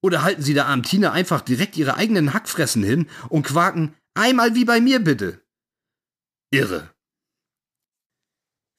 Oder 0.04 0.22
halten 0.22 0.42
sie 0.42 0.52
der 0.52 0.66
armen 0.66 0.82
Tina 0.82 1.12
einfach 1.12 1.40
direkt 1.40 1.78
ihre 1.78 1.94
eigenen 1.94 2.34
Hackfressen 2.34 2.82
hin 2.82 3.08
und 3.30 3.46
quaken, 3.46 3.94
einmal 4.12 4.54
wie 4.54 4.66
bei 4.66 4.78
mir 4.82 4.98
bitte? 4.98 5.40
Irre. 6.50 6.90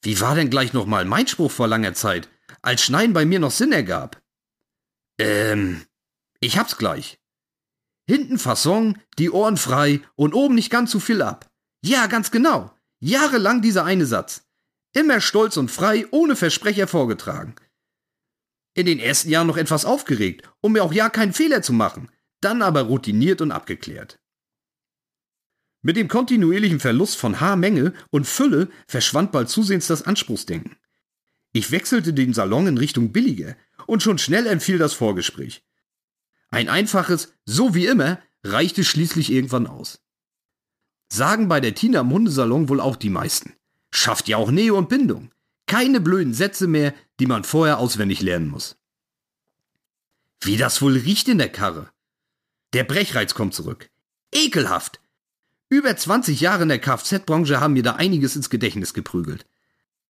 Wie 0.04 0.22
war 0.22 0.36
denn 0.36 0.52
gleich 0.52 0.74
nochmal 0.74 1.04
mein 1.04 1.26
Spruch 1.26 1.50
vor 1.52 1.68
langer 1.68 1.96
Zeit, 1.96 2.30
als 2.62 2.84
Schneiden 2.84 3.14
bei 3.14 3.26
mir 3.26 3.40
noch 3.40 3.50
Sinn 3.50 3.72
ergab? 3.72 4.22
Ähm, 5.20 5.88
ich 6.42 6.60
hab's 6.60 6.78
gleich. 6.78 7.20
Hinten 8.08 8.38
Fasson, 8.38 9.02
die 9.18 9.32
Ohren 9.32 9.58
frei 9.58 10.02
und 10.14 10.36
oben 10.36 10.54
nicht 10.54 10.70
ganz 10.70 10.92
zu 10.92 11.00
viel 11.00 11.24
ab. 11.24 11.50
Ja, 11.84 12.06
ganz 12.06 12.30
genau. 12.30 12.72
Jahrelang 13.00 13.64
dieser 13.64 13.84
eine 13.84 14.06
Satz. 14.06 14.46
Immer 14.94 15.22
stolz 15.22 15.58
und 15.58 15.72
frei, 15.72 16.06
ohne 16.12 16.36
Versprecher 16.36 16.86
vorgetragen 16.86 17.56
in 18.76 18.86
den 18.86 19.00
ersten 19.00 19.30
Jahren 19.30 19.48
noch 19.48 19.58
etwas 19.58 19.86
aufgeregt, 19.86 20.48
um 20.62 20.74
mir 20.74 20.84
auch 20.84 20.94
ja 20.94 21.10
keinen 21.10 21.34
Fehler 21.34 21.64
zu 21.64 21.74
machen, 21.74 22.12
dann 22.42 22.62
aber 22.62 22.82
routiniert 22.84 23.42
und 23.42 23.52
abgeklärt. 23.52 24.20
Mit 25.82 25.98
dem 25.98 26.08
kontinuierlichen 26.08 26.80
Verlust 26.80 27.18
von 27.18 27.40
Haarmenge 27.40 27.94
und 28.12 28.28
Fülle 28.28 28.70
verschwand 28.88 29.32
bald 29.32 29.50
zusehends 29.50 29.88
das 29.88 30.04
Anspruchsdenken. 30.04 30.76
Ich 31.54 31.72
wechselte 31.72 32.14
den 32.14 32.34
Salon 32.34 32.68
in 32.68 32.78
Richtung 32.78 33.12
billiger 33.12 33.56
und 33.88 34.04
schon 34.04 34.18
schnell 34.18 34.46
empfiel 34.46 34.78
das 34.78 34.94
Vorgespräch. 34.94 35.64
Ein 36.50 36.70
einfaches 36.70 37.34
So 37.46 37.74
wie 37.76 37.86
immer 37.86 38.20
reichte 38.44 38.84
schließlich 38.84 39.32
irgendwann 39.32 39.68
aus. 39.68 40.02
Sagen 41.08 41.48
bei 41.48 41.62
der 41.62 41.76
Tina 41.76 42.02
im 42.02 42.12
Hundesalon 42.12 42.68
wohl 42.68 42.82
auch 42.82 42.96
die 42.96 43.10
meisten. 43.10 43.54
Schafft 43.92 44.28
ja 44.28 44.38
auch 44.38 44.52
Nähe 44.52 44.74
und 44.74 44.90
Bindung. 44.90 45.32
Keine 45.68 46.00
blöden 46.00 46.34
Sätze 46.34 46.68
mehr, 46.68 46.94
die 47.20 47.26
man 47.26 47.44
vorher 47.44 47.80
auswendig 47.80 48.22
lernen 48.22 48.50
muss. 48.50 48.78
Wie 50.42 50.58
das 50.58 50.82
wohl 50.82 50.98
riecht 50.98 51.28
in 51.28 51.40
der 51.40 51.52
Karre. 51.52 51.90
Der 52.74 52.84
Brechreiz 52.84 53.34
kommt 53.34 53.54
zurück. 53.54 53.90
Ekelhaft. 54.32 55.00
Über 55.70 55.96
20 55.96 56.40
Jahre 56.40 56.64
in 56.64 56.70
der 56.70 56.80
Kfz-Branche 56.80 57.60
haben 57.60 57.74
mir 57.74 57.84
da 57.84 57.94
einiges 57.94 58.36
ins 58.36 58.50
Gedächtnis 58.50 58.94
geprügelt. 58.94 59.46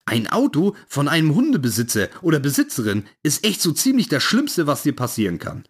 Ein 0.04 0.28
Auto 0.28 0.76
von 0.86 1.08
einem 1.08 1.34
Hundebesitzer 1.34 2.08
oder 2.22 2.38
Besitzerin 2.38 3.06
ist 3.22 3.44
echt 3.44 3.60
so 3.60 3.72
ziemlich 3.72 4.08
das 4.08 4.22
Schlimmste, 4.22 4.66
was 4.66 4.82
dir 4.82 4.94
passieren 4.94 5.38
kann. 5.38 5.66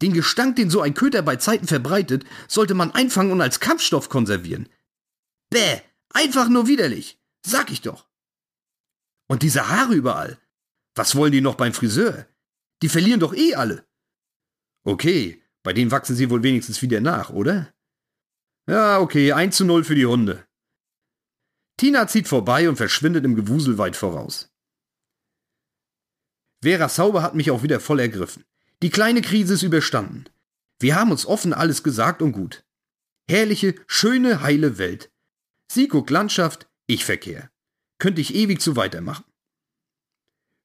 Den 0.00 0.14
Gestank, 0.14 0.56
den 0.56 0.70
so 0.70 0.80
ein 0.80 0.94
Köter 0.94 1.22
bei 1.22 1.36
Zeiten 1.36 1.66
verbreitet, 1.66 2.24
sollte 2.48 2.74
man 2.74 2.92
einfangen 2.92 3.32
und 3.32 3.40
als 3.42 3.60
Kampfstoff 3.60 4.08
konservieren. 4.08 4.68
Bäh, 5.50 5.80
einfach 6.10 6.48
nur 6.48 6.68
widerlich. 6.68 7.18
Sag 7.44 7.70
ich 7.70 7.82
doch. 7.82 8.06
Und 9.30 9.44
diese 9.44 9.68
Haare 9.68 9.94
überall. 9.94 10.40
Was 10.96 11.14
wollen 11.14 11.30
die 11.30 11.40
noch 11.40 11.54
beim 11.54 11.72
Friseur? 11.72 12.26
Die 12.82 12.88
verlieren 12.88 13.20
doch 13.20 13.32
eh 13.32 13.54
alle. 13.54 13.86
Okay, 14.82 15.40
bei 15.62 15.72
denen 15.72 15.92
wachsen 15.92 16.16
sie 16.16 16.30
wohl 16.30 16.42
wenigstens 16.42 16.82
wieder 16.82 17.00
nach, 17.00 17.30
oder? 17.30 17.72
Ja, 18.66 18.98
okay, 18.98 19.32
1 19.32 19.56
zu 19.56 19.64
0 19.64 19.84
für 19.84 19.94
die 19.94 20.06
Hunde. 20.06 20.44
Tina 21.76 22.08
zieht 22.08 22.26
vorbei 22.26 22.68
und 22.68 22.74
verschwindet 22.74 23.24
im 23.24 23.36
Gewusel 23.36 23.78
weit 23.78 23.94
voraus. 23.94 24.50
Vera 26.60 26.88
Sauber 26.88 27.22
hat 27.22 27.36
mich 27.36 27.52
auch 27.52 27.62
wieder 27.62 27.78
voll 27.78 28.00
ergriffen. 28.00 28.44
Die 28.82 28.90
kleine 28.90 29.22
Krise 29.22 29.54
ist 29.54 29.62
überstanden. 29.62 30.24
Wir 30.80 30.96
haben 30.96 31.12
uns 31.12 31.24
offen 31.24 31.54
alles 31.54 31.84
gesagt 31.84 32.20
und 32.20 32.32
gut. 32.32 32.64
Herrliche, 33.28 33.76
schöne, 33.86 34.42
heile 34.42 34.76
Welt. 34.78 35.12
Sie 35.70 35.86
guckt 35.86 36.10
Landschaft, 36.10 36.68
ich 36.88 37.04
Verkehr. 37.04 37.48
Könnte 38.00 38.20
ich 38.20 38.34
ewig 38.34 38.60
so 38.60 38.74
weitermachen. 38.74 39.24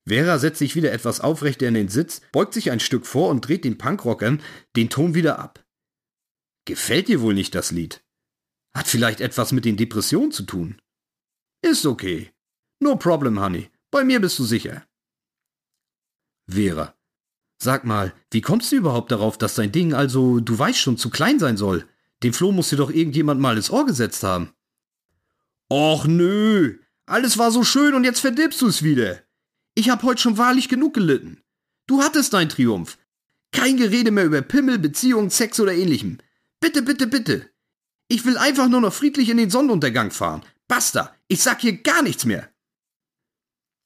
Vera 0.07 0.39
setzt 0.39 0.59
sich 0.59 0.75
wieder 0.75 0.91
etwas 0.91 1.19
aufrechter 1.19 1.67
in 1.67 1.73
den 1.73 1.89
Sitz, 1.89 2.21
beugt 2.31 2.53
sich 2.53 2.71
ein 2.71 2.79
Stück 2.79 3.05
vor 3.05 3.29
und 3.29 3.47
dreht 3.47 3.65
den 3.65 3.77
Punkrockern 3.77 4.41
den 4.75 4.89
Ton 4.89 5.13
wieder 5.13 5.37
ab. 5.37 5.63
Gefällt 6.65 7.09
dir 7.09 7.21
wohl 7.21 7.33
nicht 7.33 7.53
das 7.53 7.71
Lied? 7.71 8.03
Hat 8.73 8.87
vielleicht 8.87 9.19
etwas 9.19 9.51
mit 9.51 9.65
den 9.65 9.77
Depressionen 9.77 10.31
zu 10.31 10.43
tun? 10.43 10.81
Ist 11.61 11.85
okay. 11.85 12.31
No 12.79 12.95
problem, 12.95 13.39
Honey. 13.39 13.69
Bei 13.91 14.03
mir 14.03 14.21
bist 14.21 14.39
du 14.39 14.43
sicher. 14.43 14.85
Vera. 16.47 16.95
Sag 17.61 17.83
mal, 17.85 18.13
wie 18.31 18.41
kommst 18.41 18.71
du 18.71 18.77
überhaupt 18.77 19.11
darauf, 19.11 19.37
dass 19.37 19.55
dein 19.55 19.71
Ding 19.71 19.93
also, 19.93 20.39
du 20.39 20.57
weißt 20.57 20.79
schon, 20.79 20.97
zu 20.97 21.09
klein 21.09 21.39
sein 21.39 21.57
soll? 21.57 21.87
Dem 22.23 22.33
Flo 22.33 22.51
muss 22.51 22.69
dir 22.69 22.77
doch 22.77 22.91
irgendjemand 22.91 23.41
mal 23.41 23.57
ins 23.57 23.69
Ohr 23.69 23.85
gesetzt 23.85 24.23
haben. 24.23 24.53
Och 25.69 26.05
nö, 26.05 26.79
alles 27.05 27.37
war 27.37 27.51
so 27.51 27.63
schön 27.63 27.93
und 27.93 28.03
jetzt 28.03 28.19
verdirbst 28.19 28.61
du 28.61 28.67
es 28.67 28.83
wieder. 28.83 29.21
Ich 29.75 29.89
hab 29.89 30.03
heute 30.03 30.21
schon 30.21 30.37
wahrlich 30.37 30.69
genug 30.69 30.93
gelitten. 30.93 31.41
Du 31.87 32.01
hattest 32.01 32.33
deinen 32.33 32.49
Triumph. 32.49 32.97
Kein 33.51 33.77
Gerede 33.77 34.11
mehr 34.11 34.25
über 34.25 34.41
Pimmel, 34.41 34.79
Beziehung, 34.79 35.29
Sex 35.29 35.59
oder 35.59 35.73
ähnlichem. 35.73 36.17
Bitte, 36.59 36.81
bitte, 36.81 37.07
bitte. 37.07 37.49
Ich 38.07 38.25
will 38.25 38.37
einfach 38.37 38.67
nur 38.67 38.81
noch 38.81 38.93
friedlich 38.93 39.29
in 39.29 39.37
den 39.37 39.49
Sonnenuntergang 39.49 40.11
fahren. 40.11 40.43
Basta, 40.67 41.15
ich 41.27 41.41
sag 41.41 41.61
hier 41.61 41.81
gar 41.81 42.01
nichts 42.01 42.25
mehr. 42.25 42.49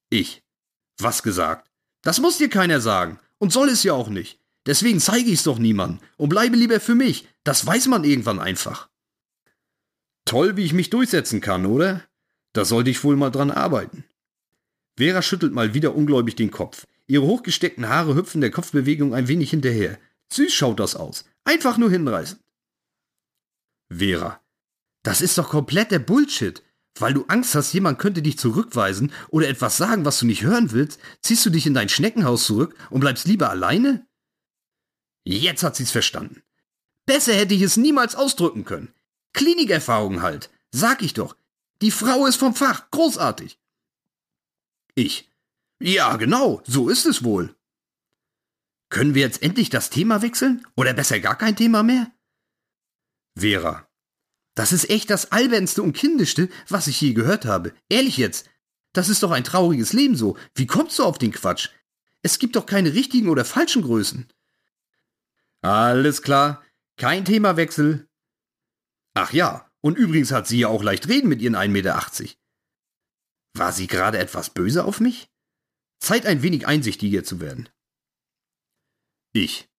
Ich. 0.10 0.44
Was 0.98 1.24
gesagt? 1.24 1.70
Das 2.02 2.20
muss 2.20 2.38
dir 2.38 2.50
keiner 2.50 2.82
sagen. 2.82 3.20
Und 3.38 3.54
soll 3.54 3.70
es 3.70 3.84
ja 3.84 3.94
auch 3.94 4.10
nicht. 4.10 4.40
Deswegen 4.66 5.00
zeige 5.00 5.30
ich's 5.30 5.44
doch 5.44 5.58
niemandem 5.58 6.00
und 6.18 6.30
bleibe 6.30 6.56
lieber 6.56 6.80
für 6.80 6.96
mich. 6.96 7.28
Das 7.44 7.66
weiß 7.66 7.88
man 7.88 8.04
irgendwann 8.04 8.40
einfach. 8.40 8.90
Toll, 10.26 10.58
wie 10.58 10.66
ich 10.66 10.74
mich 10.74 10.90
durchsetzen 10.90 11.42
kann, 11.42 11.66
oder? 11.66 12.04
Da 12.60 12.66
sollte 12.66 12.90
ich 12.90 13.06
wohl 13.06 13.16
mal 13.16 13.30
dran 13.30 13.52
arbeiten. 13.52 14.04
Vera 14.98 15.22
schüttelt 15.22 15.54
mal 15.54 15.74
wieder 15.74 15.96
ungläubig 15.96 16.36
den 16.36 16.52
Kopf. 16.52 16.88
Ihre 17.08 17.24
hochgesteckten 17.24 17.88
Haare 17.88 18.16
hüpfen 18.16 18.42
der 18.42 18.52
Kopfbewegung 18.52 19.16
ein 19.16 19.30
wenig 19.30 19.52
hinterher. 19.52 19.98
Süß 20.34 20.52
schaut 20.52 20.82
das 20.82 20.98
aus. 20.98 21.24
Einfach 21.46 21.78
nur 21.78 21.90
hinreißend. 21.90 22.42
Vera. 23.88 24.42
Das 25.04 25.22
ist 25.22 25.38
doch 25.38 25.48
komplett 25.48 25.92
der 25.92 26.00
Bullshit. 26.00 26.62
Weil 26.96 27.14
du 27.14 27.24
Angst 27.30 27.56
hast, 27.56 27.72
jemand 27.72 27.98
könnte 27.98 28.22
dich 28.22 28.38
zurückweisen 28.38 29.14
oder 29.30 29.48
etwas 29.48 29.78
sagen, 29.78 30.04
was 30.04 30.20
du 30.20 30.26
nicht 30.26 30.44
hören 30.44 30.74
willst, 30.74 31.00
ziehst 31.22 31.46
du 31.46 31.52
dich 31.52 31.66
in 31.66 31.74
dein 31.74 31.88
Schneckenhaus 31.88 32.44
zurück 32.44 32.76
und 32.90 33.00
bleibst 33.00 33.26
lieber 33.26 33.50
alleine? 33.50 34.06
Jetzt 35.24 35.64
hat 35.64 35.78
sie's 35.78 35.92
verstanden. 35.92 36.44
Besser 37.06 37.32
hätte 37.36 37.54
ich 37.54 37.62
es 37.62 37.78
niemals 37.78 38.16
ausdrücken 38.16 38.66
können. 38.66 38.94
Klinikerfahrung 39.32 40.22
halt. 40.22 40.50
Sag 40.72 41.02
ich 41.04 41.14
doch. 41.14 41.39
Die 41.82 41.92
Frau 41.92 42.26
ist 42.26 42.36
vom 42.36 42.56
Fach. 42.56 42.90
Großartig. 42.92 43.60
Ich. 44.96 45.30
Ja, 45.80 46.18
genau. 46.18 46.62
So 46.66 46.90
ist 46.90 47.06
es 47.06 47.24
wohl. 47.24 47.56
Können 48.90 49.14
wir 49.14 49.22
jetzt 49.22 49.42
endlich 49.42 49.70
das 49.70 49.90
Thema 49.90 50.22
wechseln? 50.22 50.66
Oder 50.76 50.94
besser 50.94 51.20
gar 51.20 51.38
kein 51.38 51.56
Thema 51.56 51.84
mehr? 51.84 52.12
Vera. 53.38 53.88
Das 54.56 54.74
ist 54.74 54.90
echt 54.90 55.10
das 55.10 55.32
albernste 55.32 55.82
und 55.84 55.94
kindischste, 55.94 56.50
was 56.68 56.88
ich 56.88 57.00
je 57.00 57.14
gehört 57.14 57.46
habe. 57.46 57.74
Ehrlich 57.88 58.18
jetzt. 58.18 58.50
Das 58.92 59.08
ist 59.08 59.24
doch 59.24 59.32
ein 59.32 59.44
trauriges 59.44 59.94
Leben 59.94 60.16
so. 60.16 60.38
Wie 60.56 60.68
kommst 60.68 61.00
du 61.00 61.04
auf 61.04 61.18
den 61.18 61.32
Quatsch? 61.32 61.70
Es 62.24 62.40
gibt 62.40 62.56
doch 62.56 62.66
keine 62.66 62.94
richtigen 62.94 63.30
oder 63.30 63.46
falschen 63.46 63.84
Größen. 63.84 64.28
Alles 65.62 66.22
klar. 66.22 66.64
Kein 66.98 67.24
Themawechsel. 67.24 68.10
Ach 69.14 69.32
ja, 69.32 69.69
und 69.82 69.98
übrigens 69.98 70.32
hat 70.32 70.48
sie 70.48 70.60
ja 70.60 70.68
auch 70.68 70.84
leicht 70.84 71.08
reden 71.08 71.30
mit 71.30 71.42
ihren 71.42 71.56
1,80 71.56 71.70
Meter. 71.70 72.00
War 73.54 73.72
sie 73.72 73.88
gerade 73.88 74.18
etwas 74.18 74.52
böse 74.52 74.84
auf 74.86 75.00
mich? 75.00 75.30
Zeit 76.00 76.26
ein 76.26 76.42
wenig 76.42 76.68
einsichtiger 76.68 77.24
zu 77.24 77.40
werden. 77.40 77.70
Ich. 79.34 79.70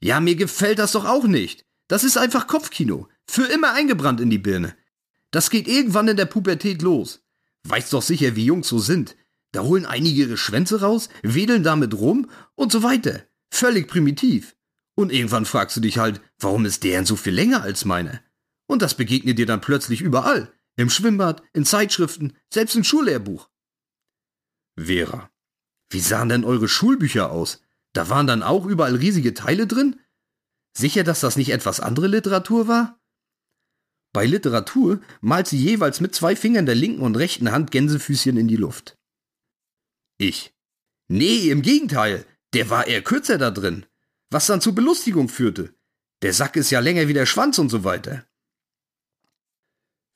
Ja, 0.00 0.20
mir 0.20 0.36
gefällt 0.36 0.78
das 0.78 0.92
doch 0.92 1.04
auch 1.04 1.24
nicht. 1.24 1.64
Das 1.88 2.04
ist 2.04 2.16
einfach 2.16 2.46
Kopfkino. 2.46 3.08
Für 3.28 3.46
immer 3.46 3.72
eingebrannt 3.72 4.20
in 4.20 4.30
die 4.30 4.38
Birne. 4.38 4.76
Das 5.30 5.50
geht 5.50 5.68
irgendwann 5.68 6.08
in 6.08 6.16
der 6.16 6.26
Pubertät 6.26 6.82
los. 6.82 7.24
Weißt 7.64 7.92
doch 7.92 8.02
sicher, 8.02 8.36
wie 8.36 8.44
Jungs 8.44 8.68
so 8.68 8.78
sind. 8.78 9.16
Da 9.52 9.62
holen 9.62 9.86
einige 9.86 10.22
ihre 10.22 10.36
Schwänze 10.36 10.80
raus, 10.80 11.08
wedeln 11.22 11.62
damit 11.62 11.94
rum 11.94 12.30
und 12.54 12.72
so 12.72 12.82
weiter. 12.82 13.26
Völlig 13.50 13.88
primitiv. 13.88 14.56
Und 14.94 15.12
irgendwann 15.12 15.46
fragst 15.46 15.76
du 15.76 15.80
dich 15.80 15.98
halt, 15.98 16.20
warum 16.38 16.64
ist 16.64 16.84
deren 16.84 17.06
so 17.06 17.16
viel 17.16 17.34
länger 17.34 17.62
als 17.62 17.84
meine? 17.84 18.22
Und 18.66 18.82
das 18.82 18.96
begegnet 18.96 19.38
dir 19.38 19.46
dann 19.46 19.60
plötzlich 19.60 20.00
überall. 20.00 20.52
Im 20.76 20.90
Schwimmbad, 20.90 21.42
in 21.52 21.64
Zeitschriften, 21.64 22.36
selbst 22.52 22.76
im 22.76 22.84
Schullehrbuch. 22.84 23.48
Vera. 24.76 25.30
Wie 25.90 26.00
sahen 26.00 26.28
denn 26.28 26.44
eure 26.44 26.68
Schulbücher 26.68 27.30
aus? 27.30 27.62
Da 27.92 28.10
waren 28.10 28.26
dann 28.26 28.42
auch 28.42 28.66
überall 28.66 28.96
riesige 28.96 29.32
Teile 29.32 29.66
drin? 29.66 30.00
Sicher, 30.76 31.04
dass 31.04 31.20
das 31.20 31.36
nicht 31.36 31.50
etwas 31.50 31.80
andere 31.80 32.08
Literatur 32.08 32.68
war? 32.68 33.00
Bei 34.12 34.26
Literatur 34.26 35.00
malt 35.20 35.46
sie 35.46 35.58
jeweils 35.58 36.00
mit 36.00 36.14
zwei 36.14 36.36
Fingern 36.36 36.66
der 36.66 36.74
linken 36.74 37.02
und 37.02 37.16
rechten 37.16 37.52
Hand 37.52 37.70
Gänsefüßchen 37.70 38.36
in 38.36 38.48
die 38.48 38.56
Luft. 38.56 38.98
Ich. 40.18 40.54
Nee, 41.08 41.50
im 41.50 41.62
Gegenteil, 41.62 42.26
der 42.52 42.68
war 42.68 42.86
eher 42.86 43.02
kürzer 43.02 43.38
da 43.38 43.50
drin, 43.50 43.86
was 44.30 44.46
dann 44.46 44.60
zu 44.60 44.74
Belustigung 44.74 45.28
führte. 45.28 45.74
Der 46.22 46.32
Sack 46.32 46.56
ist 46.56 46.70
ja 46.70 46.80
länger 46.80 47.08
wie 47.08 47.12
der 47.12 47.26
Schwanz 47.26 47.58
und 47.58 47.68
so 47.68 47.84
weiter. 47.84 48.26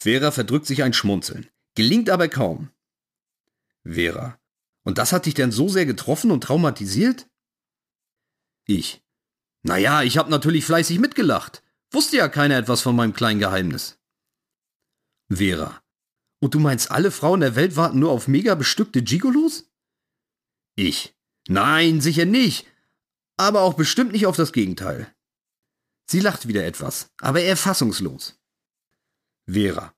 Vera 0.03 0.31
verdrückt 0.31 0.67
sich 0.67 0.83
ein 0.83 0.95
Schmunzeln, 0.95 1.49
gelingt 1.75 2.09
aber 2.09 2.29
kaum. 2.29 2.71
Vera. 3.85 4.39
Und 4.83 4.99
das 4.99 5.13
hat 5.13 5.27
dich 5.27 5.35
denn 5.35 5.53
so 5.53 5.69
sehr 5.69 5.85
getroffen 5.85 6.31
und 6.31 6.43
traumatisiert? 6.43 7.29
Ich. 8.67 9.03
Naja, 9.63 10.03
ich 10.03 10.17
hab 10.17 10.31
natürlich 10.31 10.65
fleißig 10.65 10.99
mitgelacht. 10.99 11.63
Wusste 11.91 12.17
ja 12.17 12.29
keiner 12.29 12.57
etwas 12.57 12.81
von 12.81 12.97
meinem 12.97 13.13
kleinen 13.13 13.41
Geheimnis. 13.41 13.99
Vera. 15.29 15.83
Und 16.41 16.55
du 16.55 16.61
meinst, 16.61 16.91
alle 16.91 17.11
Frauen 17.11 17.41
der 17.41 17.57
Welt 17.57 17.77
warten 17.77 17.99
nur 17.99 18.11
auf 18.11 18.27
mega 18.27 18.55
bestückte 18.55 19.03
Gigolos? 19.03 19.71
Ich. 20.77 21.15
Nein, 21.49 22.01
sicher 22.01 22.25
nicht. 22.25 22.67
Aber 23.37 23.63
auch 23.63 23.75
bestimmt 23.75 24.13
nicht 24.13 24.27
auf 24.27 24.37
das 24.37 24.53
Gegenteil. 24.53 25.15
Sie 26.07 26.21
lacht 26.21 26.49
wieder 26.49 26.65
etwas, 26.65 27.11
aber 27.21 27.43
eher 27.43 27.57
fassungslos. 27.57 28.40
Vera. 29.53 29.95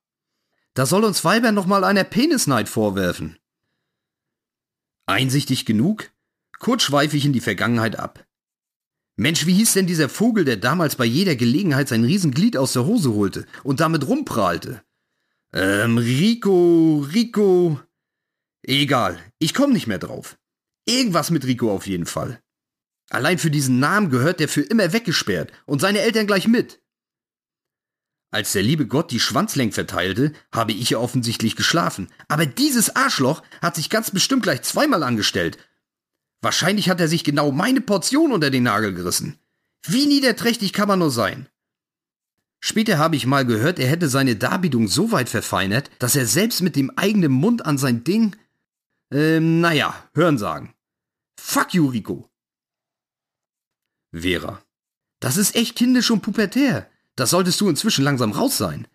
Da 0.75 0.87
soll 0.87 1.05
uns 1.05 1.25
Weibern 1.25 1.55
noch 1.55 1.67
mal 1.67 1.85
einer 1.85 2.05
Penisneid 2.05 2.69
vorwerfen. 2.69 3.37
Einsichtig 5.07 5.67
genug? 5.67 6.11
Kurz 6.59 6.85
schweife 6.85 7.17
ich 7.17 7.25
in 7.25 7.33
die 7.33 7.41
Vergangenheit 7.41 7.99
ab. 7.99 8.25
Mensch, 9.17 9.47
wie 9.47 9.55
hieß 9.55 9.75
denn 9.75 9.87
dieser 9.87 10.09
Vogel, 10.09 10.45
der 10.45 10.57
damals 10.57 10.97
bei 10.97 11.05
jeder 11.05 11.37
Gelegenheit 11.37 11.89
sein 11.89 12.05
Riesenglied 12.05 12.57
aus 12.57 12.73
der 12.73 12.87
Hose 12.87 13.13
holte 13.13 13.47
und 13.63 13.81
damit 13.81 14.07
rumprahlte? 14.07 14.83
Ähm, 15.53 15.99
Rico, 15.99 17.07
Rico. 17.13 17.79
Egal, 18.63 19.19
ich 19.39 19.53
komm 19.55 19.73
nicht 19.73 19.87
mehr 19.87 19.99
drauf. 19.99 20.39
Irgendwas 20.87 21.31
mit 21.31 21.45
Rico 21.45 21.71
auf 21.71 21.87
jeden 21.87 22.07
Fall. 22.07 22.41
Allein 23.11 23.39
für 23.39 23.51
diesen 23.51 23.79
Namen 23.79 24.09
gehört 24.09 24.41
der 24.41 24.49
für 24.49 24.63
immer 24.63 24.93
weggesperrt 24.93 25.53
und 25.67 25.81
seine 25.81 26.01
Eltern 26.01 26.27
gleich 26.27 26.49
mit. 26.49 26.82
Als 28.33 28.51
der 28.53 28.65
liebe 28.65 28.87
Gott 28.87 29.13
die 29.13 29.21
Schwanzlenk 29.21 29.75
verteilte, 29.75 30.33
habe 30.53 30.73
ich 30.73 30.91
ja 30.91 30.99
offensichtlich 30.99 31.55
geschlafen. 31.55 32.09
Aber 32.27 32.47
dieses 32.47 32.97
Arschloch 32.97 33.45
hat 33.61 33.77
sich 33.77 33.91
ganz 33.91 34.11
bestimmt 34.11 34.43
gleich 34.43 34.63
zweimal 34.63 35.05
angestellt 35.05 35.59
Wahrscheinlich 36.43 36.91
hat 36.91 37.01
er 37.01 37.09
sich 37.09 37.23
genau 37.23 37.53
meine 37.53 37.81
Portion 37.81 38.33
unter 38.33 38.51
den 38.51 38.65
Nagel 38.65 38.93
gerissen. 38.93 39.39
Wie 39.87 40.07
niederträchtig 40.07 40.73
kann 40.73 40.89
man 40.89 40.99
nur 40.99 41.13
sein? 41.13 41.49
Später 42.61 42.99
habe 42.99 43.17
ich 43.17 43.27
mal 43.27 43.47
gehört, 43.47 43.79
er 43.79 43.89
hätte 43.89 44.09
seine 44.09 44.37
Darbietung 44.37 44.89
so 44.89 45.13
weit 45.13 45.29
verfeinert, 45.29 45.91
dass 46.01 46.17
er 46.17 46.27
selbst 46.27 46.61
mit 46.61 46.77
dem 46.77 46.91
eigenen 46.97 47.33
Mund 47.33 47.65
an 47.65 47.79
sein 47.79 48.05
Ding, 48.05 48.37
ähm, 49.13 49.61
naja, 49.61 49.95
hören 50.15 50.39
sagen. 50.39 50.75
Fuck 51.41 51.75
you, 51.75 51.89
Rico. 51.89 52.29
Vera. 54.13 54.63
Das 55.21 55.37
ist 55.37 55.55
echt 55.55 55.77
kindisch 55.77 56.11
und 56.11 56.23
pubertär. 56.23 56.91
Das 57.17 57.31
solltest 57.31 57.61
du 57.61 57.69
inzwischen 57.69 58.05
langsam 58.05 58.33
raus 58.33 58.57
sein. 58.57 58.89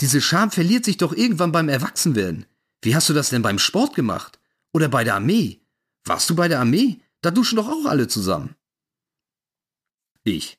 Diese 0.00 0.20
Scham 0.20 0.50
verliert 0.50 0.84
sich 0.84 0.96
doch 0.96 1.12
irgendwann 1.12 1.52
beim 1.52 1.68
Erwachsenwerden. 1.68 2.46
Wie 2.82 2.94
hast 2.94 3.08
du 3.08 3.14
das 3.14 3.30
denn 3.30 3.42
beim 3.42 3.58
Sport 3.58 3.94
gemacht? 3.94 4.40
Oder 4.72 4.88
bei 4.88 5.04
der 5.04 5.14
Armee? 5.14 5.60
Warst 6.04 6.28
du 6.28 6.34
bei 6.34 6.48
der 6.48 6.60
Armee? 6.60 7.00
Da 7.20 7.30
duschen 7.30 7.56
doch 7.56 7.68
auch 7.68 7.86
alle 7.86 8.08
zusammen. 8.08 8.56
Ich. 10.24 10.58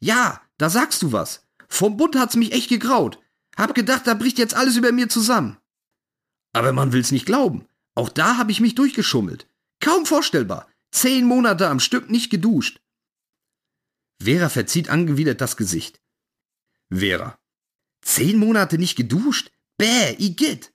Ja, 0.00 0.40
da 0.58 0.70
sagst 0.70 1.02
du 1.02 1.12
was. 1.12 1.46
Vom 1.68 1.96
Bund 1.96 2.16
hat's 2.16 2.36
mich 2.36 2.52
echt 2.52 2.68
gegraut. 2.68 3.18
Hab 3.56 3.74
gedacht, 3.74 4.06
da 4.06 4.14
bricht 4.14 4.38
jetzt 4.38 4.54
alles 4.54 4.76
über 4.76 4.92
mir 4.92 5.08
zusammen. 5.08 5.58
Aber 6.52 6.72
man 6.72 6.92
will's 6.92 7.12
nicht 7.12 7.26
glauben. 7.26 7.66
Auch 7.94 8.08
da 8.08 8.38
hab 8.38 8.48
ich 8.48 8.60
mich 8.60 8.74
durchgeschummelt. 8.74 9.46
Kaum 9.80 10.06
vorstellbar. 10.06 10.68
Zehn 10.90 11.24
Monate 11.24 11.68
am 11.68 11.80
Stück 11.80 12.10
nicht 12.10 12.30
geduscht. 12.30 12.80
Vera 14.22 14.48
verzieht 14.48 14.88
angewidert 14.88 15.40
das 15.40 15.56
Gesicht. 15.56 16.01
Vera. 16.92 17.38
Zehn 18.02 18.36
Monate 18.38 18.78
nicht 18.78 18.96
geduscht? 18.96 19.50
Bäh, 19.78 20.14
Igitt. 20.18 20.72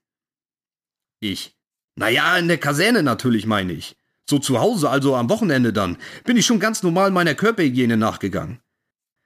Ich. 1.20 1.56
Naja, 1.96 2.38
in 2.38 2.48
der 2.48 2.58
Kaserne 2.58 3.04
natürlich, 3.04 3.46
meine 3.46 3.74
ich. 3.74 3.98
So 4.30 4.40
zu 4.40 4.60
Hause, 4.60 4.90
also 4.90 5.16
am 5.16 5.30
Wochenende 5.30 5.72
dann, 5.72 5.98
bin 6.26 6.38
ich 6.38 6.46
schon 6.46 6.60
ganz 6.60 6.84
normal 6.84 7.12
meiner 7.12 7.36
Körperhygiene 7.36 7.98
nachgegangen. 7.98 8.62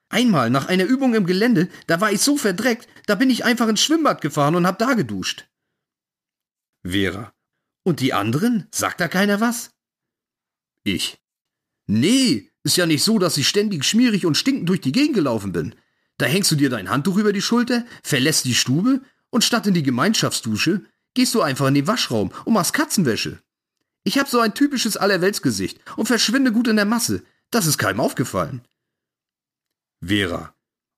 Einmal 0.10 0.50
nach 0.50 0.68
einer 0.68 0.84
Übung 0.84 1.16
im 1.16 1.26
Gelände, 1.26 1.70
da 1.88 2.02
war 2.02 2.12
ich 2.12 2.22
so 2.22 2.38
verdreckt, 2.38 2.88
da 3.08 3.16
bin 3.16 3.30
ich 3.30 3.46
einfach 3.46 3.68
ins 3.68 3.82
Schwimmbad 3.82 4.22
gefahren 4.22 4.56
und 4.56 4.68
hab 4.68 4.78
da 4.78 4.94
geduscht. 4.94 5.50
Vera. 6.84 7.34
Und 7.84 8.00
die 8.00 8.14
anderen? 8.14 8.68
Sagt 8.72 9.00
da 9.00 9.08
keiner 9.08 9.40
was? 9.40 9.72
Ich. 10.84 11.18
Nee, 11.88 12.52
ist 12.64 12.78
ja 12.78 12.86
nicht 12.86 13.04
so, 13.04 13.20
dass 13.20 13.38
ich 13.38 13.48
ständig 13.48 13.86
schmierig 13.86 14.26
und 14.26 14.36
stinkend 14.36 14.70
durch 14.70 14.82
die 14.82 14.92
Gegend 14.92 15.16
gelaufen 15.16 15.52
bin. 15.52 15.76
Da 16.22 16.28
hängst 16.28 16.52
du 16.52 16.56
dir 16.56 16.70
dein 16.70 16.92
Handtuch 16.92 17.18
über 17.18 17.34
die 17.34 17.42
Schulter, 17.42 17.84
verlässt 18.04 18.46
die 18.46 18.54
Stube 18.54 19.02
und 19.32 19.44
statt 19.44 19.66
in 19.66 19.74
die 19.74 19.82
Gemeinschaftsdusche 19.82 20.86
gehst 21.16 21.34
du 21.34 21.42
einfach 21.42 21.66
in 21.66 21.74
den 21.74 21.88
Waschraum 21.88 22.32
und 22.46 22.54
machst 22.54 22.74
Katzenwäsche. 22.74 23.42
Ich 24.04 24.20
hab 24.20 24.28
so 24.28 24.40
ein 24.40 24.54
typisches 24.54 24.98
Allerweltsgesicht 24.98 25.80
und 25.98 26.06
verschwinde 26.06 26.52
gut 26.52 26.68
in 26.68 26.76
der 26.76 26.86
Masse. 26.86 27.24
Das 27.50 27.66
ist 27.66 27.80
keinem 27.80 28.00
aufgefallen. 28.00 28.62
Vera. 30.00 30.54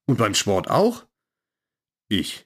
Und 0.08 0.18
beim 0.18 0.36
Sport 0.36 0.70
auch? 0.70 1.06
Ich. 2.10 2.46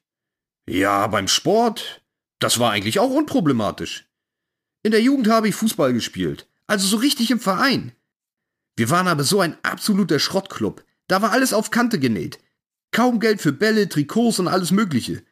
Ja, 0.69 1.07
beim 1.07 1.27
Sport, 1.27 2.03
das 2.37 2.59
war 2.59 2.73
eigentlich 2.73 2.99
auch 2.99 3.09
unproblematisch. 3.09 4.07
In 4.83 4.91
der 4.91 5.01
Jugend 5.01 5.29
habe 5.29 5.49
ich 5.49 5.55
Fußball 5.55 5.93
gespielt, 5.93 6.47
also 6.67 6.85
so 6.85 6.97
richtig 6.97 7.31
im 7.31 7.39
Verein. 7.39 7.93
Wir 8.75 8.91
waren 8.91 9.07
aber 9.07 9.23
so 9.23 9.41
ein 9.41 9.57
absoluter 9.63 10.19
Schrottclub. 10.19 10.85
Da 11.07 11.23
war 11.23 11.31
alles 11.31 11.53
auf 11.53 11.71
Kante 11.71 11.97
genäht. 11.97 12.37
Kaum 12.97 13.19
Geld 13.19 13.41
für 13.41 13.53
Bälle, 13.53 13.89
Trikots 13.89 14.39
und 14.39 14.47
alles 14.47 14.71
Mögliche. 14.71 15.23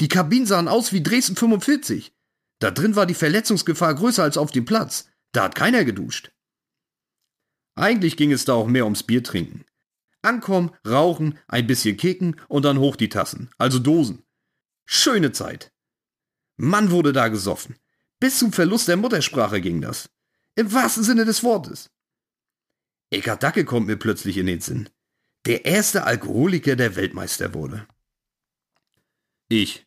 Die 0.00 0.06
Kabinen 0.06 0.46
sahen 0.46 0.68
aus 0.68 0.92
wie 0.92 1.02
Dresden 1.02 1.34
45. 1.34 2.14
Da 2.60 2.70
drin 2.70 2.94
war 2.94 3.06
die 3.06 3.14
Verletzungsgefahr 3.14 3.92
größer 3.96 4.22
als 4.22 4.38
auf 4.38 4.52
dem 4.52 4.64
Platz. 4.64 5.10
Da 5.32 5.42
hat 5.42 5.56
keiner 5.56 5.84
geduscht. 5.84 6.30
Eigentlich 7.74 8.16
ging 8.16 8.30
es 8.30 8.44
da 8.44 8.52
auch 8.52 8.68
mehr 8.68 8.84
ums 8.84 9.02
Bier 9.02 9.24
trinken. 9.24 9.64
Ankommen, 10.22 10.70
rauchen, 10.86 11.36
ein 11.48 11.66
bisschen 11.66 11.96
kicken 11.96 12.40
und 12.46 12.64
dann 12.64 12.78
hoch 12.78 12.94
die 12.94 13.08
Tassen, 13.08 13.50
also 13.58 13.80
Dosen. 13.80 14.22
Schöne 14.86 15.32
Zeit. 15.32 15.72
Mann 16.56 16.92
wurde 16.92 17.12
da 17.12 17.26
gesoffen. 17.26 17.74
Bis 18.20 18.38
zum 18.38 18.52
Verlust 18.52 18.86
der 18.86 18.96
Muttersprache 18.96 19.60
ging 19.60 19.80
das. 19.80 20.08
Im 20.54 20.72
wahrsten 20.72 21.02
Sinne 21.02 21.24
des 21.24 21.42
Wortes. 21.42 21.90
Eckhard 23.10 23.42
Dacke 23.42 23.64
kommt 23.64 23.88
mir 23.88 23.96
plötzlich 23.96 24.36
in 24.36 24.46
den 24.46 24.60
Sinn. 24.60 24.88
Der 25.48 25.64
erste 25.64 26.04
Alkoholiker, 26.04 26.76
der 26.76 26.94
Weltmeister 26.94 27.54
wurde. 27.54 27.86
Ich. 29.48 29.86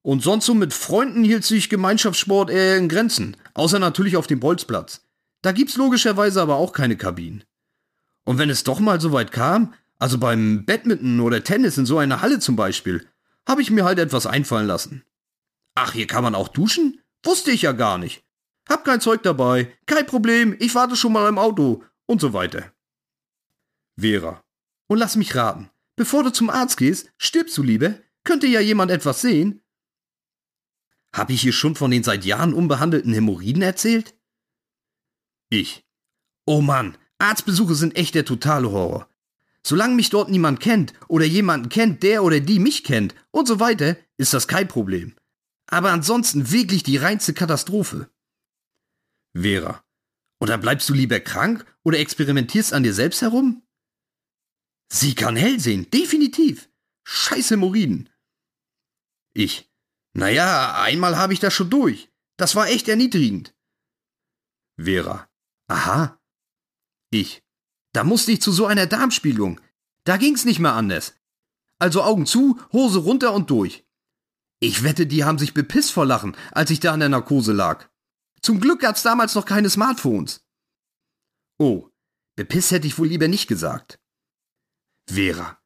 Und 0.00 0.22
sonst 0.22 0.46
so 0.46 0.54
mit 0.54 0.72
Freunden 0.72 1.22
hielt 1.22 1.44
sich 1.44 1.68
Gemeinschaftssport 1.68 2.48
eher 2.48 2.78
in 2.78 2.88
Grenzen, 2.88 3.36
außer 3.52 3.78
natürlich 3.78 4.16
auf 4.16 4.26
dem 4.26 4.40
Bolzplatz. 4.40 5.06
Da 5.42 5.52
gibt's 5.52 5.76
logischerweise 5.76 6.40
aber 6.40 6.56
auch 6.56 6.72
keine 6.72 6.96
Kabinen. 6.96 7.44
Und 8.24 8.38
wenn 8.38 8.48
es 8.48 8.64
doch 8.64 8.80
mal 8.80 9.02
so 9.02 9.12
weit 9.12 9.32
kam, 9.32 9.74
also 9.98 10.16
beim 10.16 10.64
Badminton 10.64 11.20
oder 11.20 11.44
Tennis 11.44 11.76
in 11.76 11.84
so 11.84 11.98
einer 11.98 12.22
Halle 12.22 12.38
zum 12.38 12.56
Beispiel, 12.56 13.06
habe 13.46 13.60
ich 13.60 13.70
mir 13.70 13.84
halt 13.84 13.98
etwas 13.98 14.26
einfallen 14.26 14.66
lassen. 14.66 15.04
Ach, 15.74 15.92
hier 15.92 16.06
kann 16.06 16.24
man 16.24 16.34
auch 16.34 16.48
duschen? 16.48 17.02
Wusste 17.22 17.50
ich 17.50 17.60
ja 17.60 17.72
gar 17.72 17.98
nicht. 17.98 18.24
Hab 18.66 18.86
kein 18.86 19.02
Zeug 19.02 19.22
dabei, 19.22 19.76
kein 19.84 20.06
Problem, 20.06 20.56
ich 20.58 20.74
warte 20.74 20.96
schon 20.96 21.12
mal 21.12 21.28
im 21.28 21.38
Auto 21.38 21.84
und 22.06 22.22
so 22.22 22.32
weiter. 22.32 22.72
Vera. 24.00 24.42
Und 24.92 24.98
lass 24.98 25.16
mich 25.16 25.34
raten, 25.34 25.70
bevor 25.96 26.22
du 26.22 26.30
zum 26.30 26.50
Arzt 26.50 26.76
gehst, 26.76 27.10
stirbst 27.16 27.56
du 27.56 27.62
lieber? 27.62 27.94
Könnte 28.24 28.46
ja 28.46 28.60
jemand 28.60 28.90
etwas 28.90 29.22
sehen? 29.22 29.62
Hab 31.14 31.30
ich 31.30 31.40
hier 31.40 31.54
schon 31.54 31.76
von 31.76 31.90
den 31.90 32.02
seit 32.02 32.26
Jahren 32.26 32.52
unbehandelten 32.52 33.14
Hämorrhoiden 33.14 33.62
erzählt? 33.62 34.14
Ich. 35.48 35.86
Oh 36.44 36.60
Mann, 36.60 36.98
Arztbesuche 37.16 37.74
sind 37.74 37.96
echt 37.96 38.14
der 38.14 38.26
totale 38.26 38.70
Horror. 38.70 39.08
Solange 39.62 39.94
mich 39.94 40.10
dort 40.10 40.28
niemand 40.28 40.60
kennt 40.60 40.92
oder 41.08 41.24
jemanden 41.24 41.70
kennt, 41.70 42.02
der 42.02 42.22
oder 42.22 42.40
die 42.40 42.58
mich 42.58 42.84
kennt 42.84 43.14
und 43.30 43.48
so 43.48 43.60
weiter, 43.60 43.96
ist 44.18 44.34
das 44.34 44.46
kein 44.46 44.68
Problem. 44.68 45.16
Aber 45.68 45.90
ansonsten 45.90 46.50
wirklich 46.50 46.82
die 46.82 46.98
reinste 46.98 47.32
Katastrophe. 47.32 48.10
Vera. 49.32 49.82
Oder 50.38 50.58
bleibst 50.58 50.86
du 50.90 50.92
lieber 50.92 51.18
krank 51.18 51.64
oder 51.82 51.98
experimentierst 51.98 52.74
an 52.74 52.82
dir 52.82 52.92
selbst 52.92 53.22
herum? 53.22 53.62
Sie 54.94 55.14
kann 55.14 55.36
hell 55.36 55.58
sehen, 55.58 55.90
definitiv. 55.90 56.68
Scheiß 57.04 57.50
Hämorrhoiden. 57.50 58.10
Ich. 59.32 59.70
Naja, 60.12 60.82
einmal 60.82 61.16
habe 61.16 61.32
ich 61.32 61.40
das 61.40 61.54
schon 61.54 61.70
durch. 61.70 62.12
Das 62.36 62.54
war 62.56 62.68
echt 62.68 62.88
erniedrigend. 62.88 63.54
Vera. 64.76 65.30
Aha, 65.68 66.20
ich. 67.10 67.42
Da 67.94 68.04
musste 68.04 68.32
ich 68.32 68.42
zu 68.42 68.52
so 68.52 68.66
einer 68.66 68.86
Darmspiegelung. 68.86 69.62
Da 70.04 70.18
ging's 70.18 70.44
nicht 70.44 70.58
mehr 70.58 70.74
anders. 70.74 71.14
Also 71.78 72.02
Augen 72.02 72.26
zu, 72.26 72.60
Hose 72.70 72.98
runter 72.98 73.32
und 73.32 73.48
durch. 73.48 73.86
Ich 74.60 74.82
wette, 74.82 75.06
die 75.06 75.24
haben 75.24 75.38
sich 75.38 75.54
bepisst 75.54 75.92
vor 75.92 76.04
Lachen, 76.04 76.36
als 76.50 76.70
ich 76.70 76.80
da 76.80 76.92
in 76.92 77.00
der 77.00 77.08
Narkose 77.08 77.54
lag. 77.54 77.88
Zum 78.42 78.60
Glück 78.60 78.80
gab's 78.80 79.02
damals 79.02 79.34
noch 79.34 79.46
keine 79.46 79.70
Smartphones. 79.70 80.44
Oh, 81.58 81.88
bepisst 82.36 82.72
hätte 82.72 82.86
ich 82.86 82.98
wohl 82.98 83.08
lieber 83.08 83.28
nicht 83.28 83.48
gesagt. 83.48 84.01
Vera, 85.06 85.58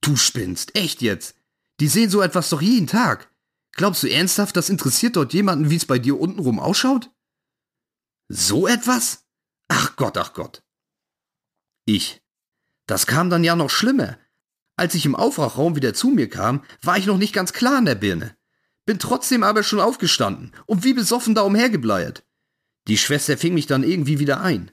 du 0.00 0.16
spinnst, 0.16 0.76
echt 0.76 1.02
jetzt. 1.02 1.36
Die 1.80 1.88
sehen 1.88 2.10
so 2.10 2.20
etwas 2.20 2.50
doch 2.50 2.62
jeden 2.62 2.86
Tag. 2.86 3.30
Glaubst 3.72 4.02
du 4.02 4.10
ernsthaft, 4.10 4.56
das 4.56 4.68
interessiert 4.68 5.16
dort 5.16 5.32
jemanden, 5.32 5.70
wie 5.70 5.76
es 5.76 5.86
bei 5.86 5.98
dir 5.98 6.20
untenrum 6.20 6.60
ausschaut? 6.60 7.10
So 8.28 8.66
etwas? 8.66 9.24
Ach 9.68 9.96
Gott, 9.96 10.18
ach 10.18 10.34
Gott. 10.34 10.62
Ich. 11.86 12.22
Das 12.86 13.06
kam 13.06 13.30
dann 13.30 13.44
ja 13.44 13.56
noch 13.56 13.70
schlimmer. 13.70 14.18
Als 14.76 14.94
ich 14.94 15.06
im 15.06 15.14
Aufwachraum 15.14 15.76
wieder 15.76 15.94
zu 15.94 16.08
mir 16.08 16.28
kam, 16.28 16.64
war 16.82 16.98
ich 16.98 17.06
noch 17.06 17.18
nicht 17.18 17.32
ganz 17.32 17.52
klar 17.52 17.78
in 17.78 17.84
der 17.84 17.94
Birne. 17.94 18.36
Bin 18.84 18.98
trotzdem 18.98 19.42
aber 19.42 19.62
schon 19.62 19.80
aufgestanden 19.80 20.52
und 20.66 20.84
wie 20.84 20.92
besoffen 20.92 21.34
da 21.34 21.42
umhergebleiert. 21.42 22.24
Die 22.88 22.98
Schwester 22.98 23.38
fing 23.38 23.54
mich 23.54 23.66
dann 23.66 23.84
irgendwie 23.84 24.18
wieder 24.18 24.40
ein. 24.40 24.70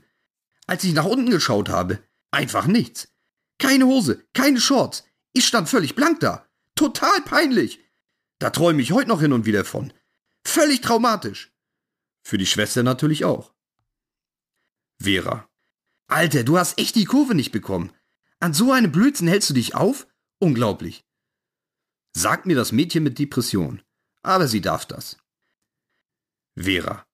Als 0.65 0.84
ich 0.84 0.93
nach 0.93 1.06
unten 1.06 1.30
geschaut 1.30 1.69
habe, 1.69 2.00
einfach 2.32 2.65
nichts. 2.65 3.10
Keine 3.60 3.86
Hose, 3.86 4.26
keine 4.34 4.60
Shorts. 4.60 5.06
Ich 5.34 5.45
stand 5.45 5.69
völlig 5.69 5.95
blank 5.95 6.22
da. 6.22 6.48
Total 6.76 7.22
peinlich. 7.22 7.80
Da 8.39 8.50
träume 8.50 8.82
ich 8.82 8.93
heute 8.93 9.10
noch 9.10 9.22
hin 9.22 9.34
und 9.34 9.45
wieder 9.45 9.65
von. 9.65 9.93
Völlig 10.43 10.82
traumatisch. 10.82 11.54
Für 12.24 12.38
die 12.38 12.45
Schwester 12.45 12.84
natürlich 12.84 13.26
auch. 13.26 13.54
Vera. 15.02 15.48
Alter, 16.08 16.43
du 16.43 16.58
hast 16.58 16.80
echt 16.80 16.95
die 16.95 17.06
Kurve 17.06 17.36
nicht 17.36 17.52
bekommen. 17.52 17.91
An 18.39 18.54
so 18.54 18.72
einem 18.72 18.91
Blödsinn 18.91 19.28
hältst 19.28 19.50
du 19.50 19.54
dich 19.54 19.76
auf? 19.76 20.08
Unglaublich. 20.39 21.06
Sagt 22.15 22.45
mir 22.45 22.56
das 22.56 22.72
Mädchen 22.72 23.04
mit 23.04 23.19
Depression. 23.19 23.82
Aber 24.22 24.48
sie 24.48 24.62
darf 24.62 24.86
das. 24.86 25.17
Vera. 26.56 27.06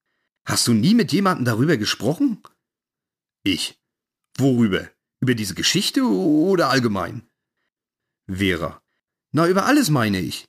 Hast 0.45 0.67
du 0.67 0.73
nie 0.73 0.93
mit 0.93 1.11
jemandem 1.11 1.45
darüber 1.45 1.77
gesprochen? 1.77 2.41
Ich. 3.43 3.81
Worüber? 4.37 4.89
Über 5.21 5.35
diese 5.35 5.55
Geschichte 5.55 6.03
oder 6.03 6.69
allgemein? 6.69 7.27
Vera. 8.27 8.81
Na, 9.31 9.47
über 9.47 9.65
alles 9.65 9.89
meine 9.89 10.19
ich. 10.19 10.45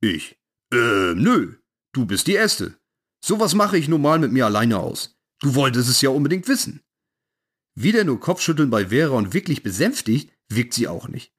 Ich. 0.00 0.38
Äh, 0.72 1.14
nö. 1.14 1.56
Du 1.92 2.06
bist 2.06 2.26
die 2.26 2.34
Erste. 2.34 2.78
Sowas 3.24 3.54
mache 3.54 3.78
ich 3.78 3.88
normal 3.88 4.18
mit 4.18 4.32
mir 4.32 4.46
alleine 4.46 4.78
aus. 4.78 5.16
Du 5.40 5.54
wolltest 5.54 5.88
es 5.88 6.00
ja 6.00 6.10
unbedingt 6.10 6.48
wissen. 6.48 6.82
Wieder 7.74 8.04
nur 8.04 8.20
Kopfschütteln 8.20 8.70
bei 8.70 8.88
Vera 8.88 9.16
und 9.16 9.34
wirklich 9.34 9.62
besänftigt 9.62 10.32
wirkt 10.48 10.74
sie 10.74 10.88
auch 10.88 11.08
nicht. 11.08 11.32